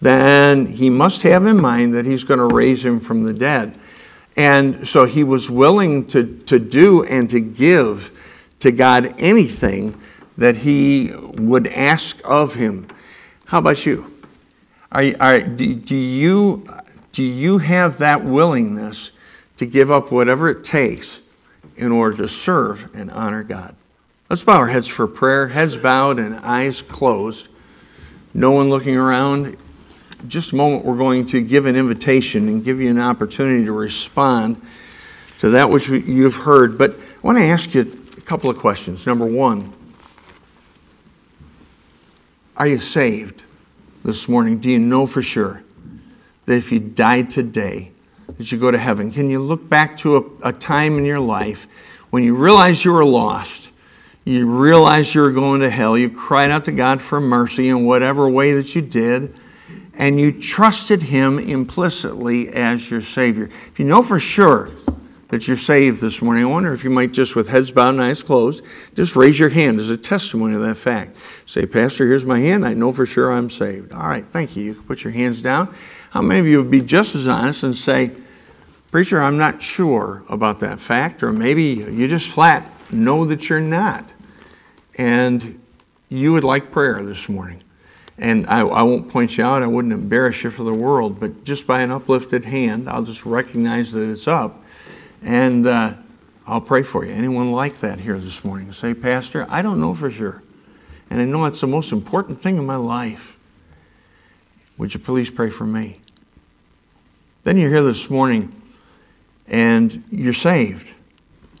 then 0.00 0.66
he 0.66 0.90
must 0.90 1.22
have 1.22 1.46
in 1.46 1.60
mind 1.60 1.94
that 1.94 2.04
he's 2.04 2.24
going 2.24 2.40
to 2.40 2.54
raise 2.54 2.84
him 2.84 3.00
from 3.00 3.22
the 3.22 3.32
dead. 3.32 3.78
And 4.36 4.86
so 4.86 5.06
he 5.06 5.24
was 5.24 5.50
willing 5.50 6.04
to, 6.06 6.38
to 6.40 6.58
do 6.58 7.04
and 7.04 7.30
to 7.30 7.40
give 7.40 8.12
to 8.58 8.72
God 8.72 9.14
anything 9.18 9.98
that 10.36 10.56
he 10.58 11.12
would 11.34 11.66
ask 11.68 12.20
of 12.24 12.54
him. 12.54 12.88
How 13.46 13.58
about 13.58 13.86
you? 13.86 14.10
Are, 14.90 15.04
are, 15.20 15.40
do, 15.40 15.74
do, 15.74 15.96
you, 15.96 16.66
do 17.12 17.22
you 17.22 17.58
have 17.58 17.98
that 17.98 18.24
willingness 18.24 19.12
to 19.56 19.66
give 19.66 19.90
up 19.90 20.10
whatever 20.10 20.48
it 20.48 20.64
takes 20.64 21.20
in 21.76 21.92
order 21.92 22.16
to 22.18 22.28
serve 22.28 22.90
and 22.94 23.10
honor 23.10 23.42
God. 23.42 23.74
Let's 24.30 24.44
bow 24.44 24.58
our 24.58 24.68
heads 24.68 24.88
for 24.88 25.06
prayer, 25.06 25.48
heads 25.48 25.76
bowed 25.76 26.18
and 26.18 26.36
eyes 26.36 26.82
closed. 26.82 27.48
No 28.32 28.52
one 28.52 28.70
looking 28.70 28.96
around. 28.96 29.56
Just 30.26 30.52
a 30.52 30.56
moment, 30.56 30.84
we're 30.84 30.96
going 30.96 31.26
to 31.26 31.42
give 31.42 31.66
an 31.66 31.76
invitation 31.76 32.48
and 32.48 32.64
give 32.64 32.80
you 32.80 32.90
an 32.90 32.98
opportunity 32.98 33.64
to 33.66 33.72
respond 33.72 34.60
to 35.40 35.50
that 35.50 35.68
which 35.68 35.88
you've 35.88 36.36
heard. 36.36 36.78
But 36.78 36.92
I 36.92 37.20
want 37.22 37.38
to 37.38 37.44
ask 37.44 37.74
you 37.74 37.82
a 38.16 38.20
couple 38.22 38.48
of 38.48 38.56
questions. 38.56 39.06
Number 39.06 39.26
one, 39.26 39.72
Are 42.56 42.68
you 42.68 42.78
saved 42.78 43.44
this 44.04 44.28
morning? 44.28 44.58
Do 44.58 44.70
you 44.70 44.78
know 44.78 45.08
for 45.08 45.22
sure 45.22 45.64
that 46.46 46.54
if 46.54 46.70
you 46.70 46.78
died 46.78 47.28
today, 47.28 47.90
that 48.28 48.52
you 48.52 48.58
go 48.58 48.70
to 48.70 48.78
heaven? 48.78 49.10
Can 49.10 49.28
you 49.28 49.40
look 49.40 49.68
back 49.68 49.96
to 49.98 50.16
a, 50.16 50.50
a 50.50 50.52
time 50.52 50.96
in 50.96 51.04
your 51.04 51.18
life 51.18 51.66
when 52.10 52.22
you 52.22 52.36
realized 52.36 52.84
you 52.84 52.92
were 52.92 53.04
lost? 53.04 53.72
You 54.24 54.46
realized 54.46 55.16
you 55.16 55.22
were 55.22 55.32
going 55.32 55.62
to 55.62 55.70
hell. 55.70 55.98
You 55.98 56.08
cried 56.08 56.52
out 56.52 56.62
to 56.64 56.72
God 56.72 57.02
for 57.02 57.20
mercy 57.20 57.68
in 57.68 57.84
whatever 57.84 58.28
way 58.28 58.52
that 58.52 58.76
you 58.76 58.82
did, 58.82 59.36
and 59.92 60.20
you 60.20 60.30
trusted 60.30 61.02
Him 61.02 61.40
implicitly 61.40 62.50
as 62.50 62.88
your 62.88 63.02
Savior. 63.02 63.46
If 63.66 63.80
you 63.80 63.84
know 63.84 64.00
for 64.00 64.20
sure 64.20 64.70
that 65.34 65.48
you're 65.48 65.56
saved 65.56 66.00
this 66.00 66.22
morning, 66.22 66.44
I 66.44 66.46
wonder 66.46 66.72
if 66.72 66.84
you 66.84 66.90
might 66.90 67.10
just, 67.10 67.34
with 67.34 67.48
heads 67.48 67.72
bowed 67.72 67.94
and 67.94 68.00
eyes 68.00 68.22
closed, 68.22 68.62
just 68.94 69.16
raise 69.16 69.36
your 69.36 69.48
hand 69.48 69.80
as 69.80 69.90
a 69.90 69.96
testimony 69.96 70.54
of 70.54 70.62
that 70.62 70.76
fact. 70.76 71.16
Say, 71.44 71.66
Pastor, 71.66 72.06
here's 72.06 72.24
my 72.24 72.38
hand. 72.38 72.64
I 72.64 72.72
know 72.72 72.92
for 72.92 73.04
sure 73.04 73.32
I'm 73.32 73.50
saved. 73.50 73.92
All 73.92 74.06
right, 74.06 74.24
thank 74.24 74.54
you. 74.54 74.62
You 74.62 74.74
can 74.74 74.84
put 74.84 75.02
your 75.02 75.12
hands 75.12 75.42
down. 75.42 75.74
How 76.10 76.22
many 76.22 76.38
of 76.38 76.46
you 76.46 76.58
would 76.58 76.70
be 76.70 76.82
just 76.82 77.16
as 77.16 77.26
honest 77.26 77.64
and 77.64 77.74
say, 77.74 78.12
Preacher, 78.92 79.20
I'm 79.20 79.36
not 79.36 79.60
sure 79.60 80.22
about 80.28 80.60
that 80.60 80.78
fact, 80.78 81.20
or 81.24 81.32
maybe 81.32 81.64
you 81.64 82.06
just 82.06 82.28
flat 82.28 82.70
know 82.92 83.24
that 83.24 83.48
you're 83.48 83.58
not 83.58 84.12
and 84.94 85.60
you 86.10 86.32
would 86.32 86.44
like 86.44 86.70
prayer 86.70 87.02
this 87.02 87.28
morning. 87.28 87.60
And 88.18 88.46
I, 88.46 88.60
I, 88.60 88.84
won't 88.84 89.08
point 89.08 89.36
you 89.36 89.42
out, 89.42 89.64
I 89.64 89.66
wouldn't 89.66 89.92
embarrass 89.92 90.44
you 90.44 90.50
for 90.50 90.62
the 90.62 90.72
world, 90.72 91.18
but 91.18 91.42
just 91.42 91.66
by 91.66 91.80
an 91.80 91.90
uplifted 91.90 92.44
hand, 92.44 92.88
I'll 92.88 93.02
just 93.02 93.26
recognize 93.26 93.90
that 93.94 94.08
it's 94.08 94.28
up 94.28 94.60
and 95.24 95.66
uh, 95.66 95.94
I'll 96.46 96.60
pray 96.60 96.82
for 96.82 97.04
you. 97.04 97.12
Anyone 97.12 97.52
like 97.52 97.80
that 97.80 98.00
here 98.00 98.18
this 98.18 98.44
morning? 98.44 98.72
Say, 98.72 98.94
Pastor, 98.94 99.46
I 99.48 99.62
don't 99.62 99.80
know 99.80 99.94
for 99.94 100.10
sure. 100.10 100.42
And 101.10 101.20
I 101.20 101.24
know 101.24 101.44
it's 101.46 101.60
the 101.60 101.66
most 101.66 101.92
important 101.92 102.40
thing 102.40 102.56
in 102.56 102.66
my 102.66 102.76
life. 102.76 103.36
Would 104.76 104.94
you 104.94 105.00
please 105.00 105.30
pray 105.30 105.50
for 105.50 105.64
me? 105.64 106.00
Then 107.44 107.56
you're 107.56 107.70
here 107.70 107.82
this 107.82 108.10
morning 108.10 108.54
and 109.46 110.02
you're 110.10 110.32
saved. 110.32 110.94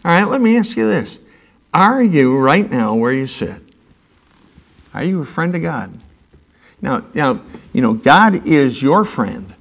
All 0.04 0.10
right, 0.10 0.24
let 0.24 0.40
me 0.40 0.56
ask 0.56 0.76
you 0.76 0.86
this 0.86 1.18
are 1.72 2.02
you 2.02 2.38
right 2.38 2.70
now 2.70 2.94
where 2.94 3.12
you 3.12 3.26
sit? 3.26 3.60
Are 4.92 5.02
you 5.02 5.22
a 5.22 5.24
friend 5.24 5.54
of 5.56 5.62
God? 5.62 5.98
Now, 6.80 7.04
now 7.14 7.42
you 7.72 7.80
know, 7.80 7.94
God 7.94 8.46
is 8.46 8.82
your 8.82 9.04
friend. 9.04 9.54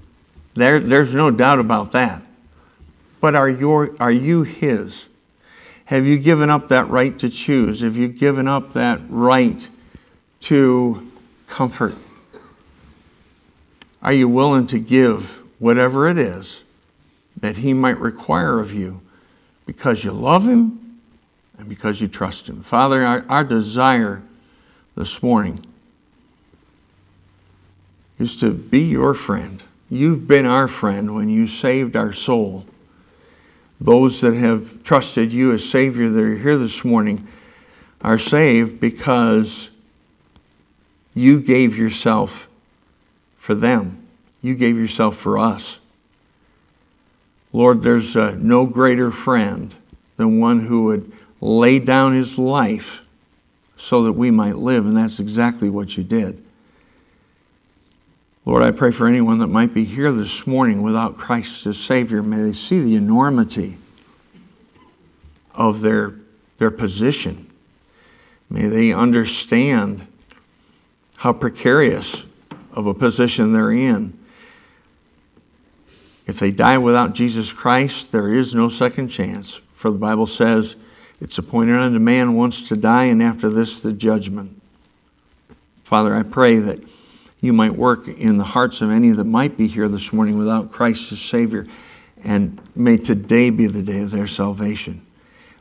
There, 0.54 0.80
there's 0.80 1.16
no 1.16 1.32
doubt 1.32 1.60
about 1.60 1.94
that. 1.94 2.22
But 3.24 3.38
are, 3.38 3.48
your, 3.48 3.96
are 4.02 4.12
you 4.12 4.44
His? 4.44 5.08
Have 5.86 6.06
you 6.06 6.20
given 6.20 6.50
up 6.50 6.68
that 6.68 6.90
right 6.90 7.18
to 7.20 7.30
choose? 7.30 7.80
Have 7.80 7.96
you 7.96 8.10
given 8.10 8.50
up 8.50 8.74
that 8.74 9.00
right 9.08 9.70
to 10.42 11.10
comfort? 11.48 11.96
Are 14.02 14.12
you 14.12 14.28
willing 14.28 14.68
to 14.68 14.78
give 14.78 15.42
whatever 15.58 16.06
it 16.10 16.18
is 16.18 16.66
that 17.40 17.56
He 17.56 17.74
might 17.74 17.98
require 17.98 18.60
of 18.60 18.74
you 18.74 19.00
because 19.66 20.04
you 20.04 20.12
love 20.12 20.46
Him 20.46 21.00
and 21.58 21.70
because 21.70 22.02
you 22.02 22.10
trust 22.10 22.50
Him. 22.50 22.62
Father, 22.62 23.06
our, 23.06 23.26
our 23.30 23.46
desire 23.46 24.22
this 24.98 25.24
morning 25.24 25.66
is 28.20 28.36
to 28.36 28.54
be 28.54 28.82
your 28.82 29.14
friend. 29.14 29.64
You've 29.90 30.28
been 30.28 30.46
our 30.46 30.68
friend 30.68 31.16
when 31.16 31.30
you 31.30 31.48
saved 31.48 31.96
our 31.96 32.12
soul. 32.12 32.66
Those 33.84 34.22
that 34.22 34.34
have 34.34 34.82
trusted 34.84 35.34
you 35.34 35.52
as 35.52 35.70
Savior 35.70 36.08
that 36.10 36.24
are 36.24 36.38
here 36.38 36.58
this 36.58 36.86
morning 36.86 37.28
are 38.02 38.18
saved 38.18 38.80
because 38.80 39.72
you 41.14 41.42
gave 41.42 41.78
yourself 41.78 42.48
for 43.36 43.54
them. 43.54 44.08
You 44.42 44.56
gave 44.56 44.78
yourself 44.78 45.18
for 45.18 45.38
us. 45.38 45.82
Lord, 47.52 47.84
there's 47.84 48.16
uh, 48.16 48.36
no 48.40 48.66
greater 48.66 49.12
friend 49.12 49.76
than 50.16 50.40
one 50.40 50.68
who 50.68 50.86
would 50.86 51.12
lay 51.42 51.78
down 51.78 52.14
his 52.14 52.40
life 52.40 53.02
so 53.76 54.02
that 54.04 54.14
we 54.14 54.32
might 54.32 54.56
live, 54.56 54.86
and 54.86 54.96
that's 54.96 55.20
exactly 55.20 55.70
what 55.70 55.98
you 55.98 56.06
did. 56.06 56.43
Lord, 58.46 58.62
I 58.62 58.72
pray 58.72 58.92
for 58.92 59.08
anyone 59.08 59.40
that 59.40 59.48
might 59.48 59.74
be 59.74 59.86
here 59.86 60.12
this 60.12 60.46
morning 60.46 60.82
without 60.82 61.16
Christ 61.16 61.66
as 61.66 61.78
Savior. 61.78 62.22
May 62.22 62.42
they 62.42 62.52
see 62.52 62.82
the 62.82 62.96
enormity 62.96 63.78
of 65.56 65.80
their, 65.80 66.16
their 66.58 66.72
position. 66.72 67.50
May 68.50 68.68
they 68.68 68.92
understand 68.92 70.06
how 71.18 71.32
precarious 71.32 72.26
of 72.74 72.86
a 72.86 72.94
position 72.94 73.54
they're 73.54 73.72
in. 73.72 74.18
If 76.26 76.38
they 76.40 76.52
die 76.52 76.78
without 76.78 77.14
Jesus 77.14 77.54
Christ, 77.54 78.12
there 78.12 78.34
is 78.34 78.54
no 78.54 78.68
second 78.68 79.08
chance. 79.08 79.62
For 79.72 79.90
the 79.90 79.98
Bible 79.98 80.28
says, 80.28 80.76
it's 81.22 81.38
appointed 81.38 81.80
unto 81.80 82.00
man 82.00 82.34
once 82.34 82.68
to 82.68 82.76
die, 82.76 83.06
and 83.06 83.24
after 83.24 83.50
this, 83.50 83.82
the 83.82 83.94
judgment. 83.94 84.62
Father, 85.84 86.14
I 86.14 86.24
pray 86.24 86.58
that 86.58 86.82
you 87.44 87.52
might 87.52 87.76
work 87.76 88.08
in 88.08 88.38
the 88.38 88.46
hearts 88.46 88.80
of 88.80 88.90
any 88.90 89.10
that 89.12 89.26
might 89.26 89.58
be 89.58 89.68
here 89.68 89.90
this 89.90 90.14
morning 90.14 90.38
without 90.38 90.72
Christ 90.72 91.12
as 91.12 91.20
Savior, 91.20 91.68
and 92.24 92.58
may 92.74 92.96
today 92.96 93.50
be 93.50 93.68
the 93.68 93.84
day 93.84 94.00
of 94.00 94.12
their 94.12 94.28
salvation. 94.28 95.06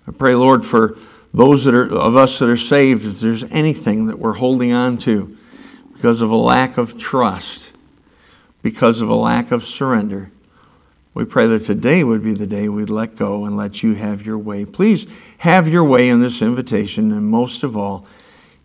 I 0.06 0.12
pray, 0.12 0.36
Lord, 0.36 0.64
for 0.64 0.96
those 1.34 1.64
that 1.64 1.74
are, 1.74 1.92
of 1.92 2.14
us 2.16 2.38
that 2.38 2.48
are 2.48 2.56
saved, 2.56 3.04
if 3.04 3.18
there's 3.18 3.42
anything 3.50 4.06
that 4.06 4.20
we're 4.20 4.34
holding 4.34 4.72
on 4.72 4.96
to 4.98 5.36
because 5.92 6.20
of 6.20 6.30
a 6.30 6.36
lack 6.36 6.78
of 6.78 6.96
trust, 6.98 7.72
because 8.62 9.00
of 9.00 9.08
a 9.08 9.16
lack 9.16 9.50
of 9.50 9.64
surrender, 9.64 10.30
we 11.14 11.24
pray 11.24 11.48
that 11.48 11.64
today 11.64 12.04
would 12.04 12.22
be 12.22 12.32
the 12.32 12.46
day 12.46 12.68
we'd 12.68 12.90
let 12.90 13.16
go 13.16 13.44
and 13.44 13.56
let 13.56 13.82
you 13.82 13.94
have 13.94 14.24
your 14.24 14.38
way. 14.38 14.64
Please 14.64 15.04
have 15.38 15.66
your 15.66 15.82
way 15.82 16.08
in 16.08 16.20
this 16.20 16.42
invitation, 16.42 17.10
and 17.10 17.26
most 17.26 17.64
of 17.64 17.76
all, 17.76 18.06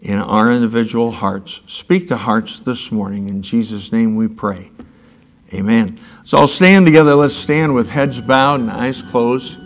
in 0.01 0.19
our 0.19 0.51
individual 0.51 1.11
hearts. 1.11 1.61
Speak 1.65 2.07
to 2.07 2.17
hearts 2.17 2.61
this 2.61 2.91
morning. 2.91 3.29
In 3.29 3.41
Jesus' 3.41 3.91
name 3.91 4.15
we 4.15 4.27
pray. 4.27 4.71
Amen. 5.53 5.99
So 6.23 6.37
I'll 6.37 6.47
stand 6.47 6.85
together. 6.85 7.15
Let's 7.15 7.33
stand 7.33 7.73
with 7.73 7.89
heads 7.89 8.19
bowed 8.19 8.59
and 8.59 8.69
eyes 8.69 9.01
closed. 9.01 9.55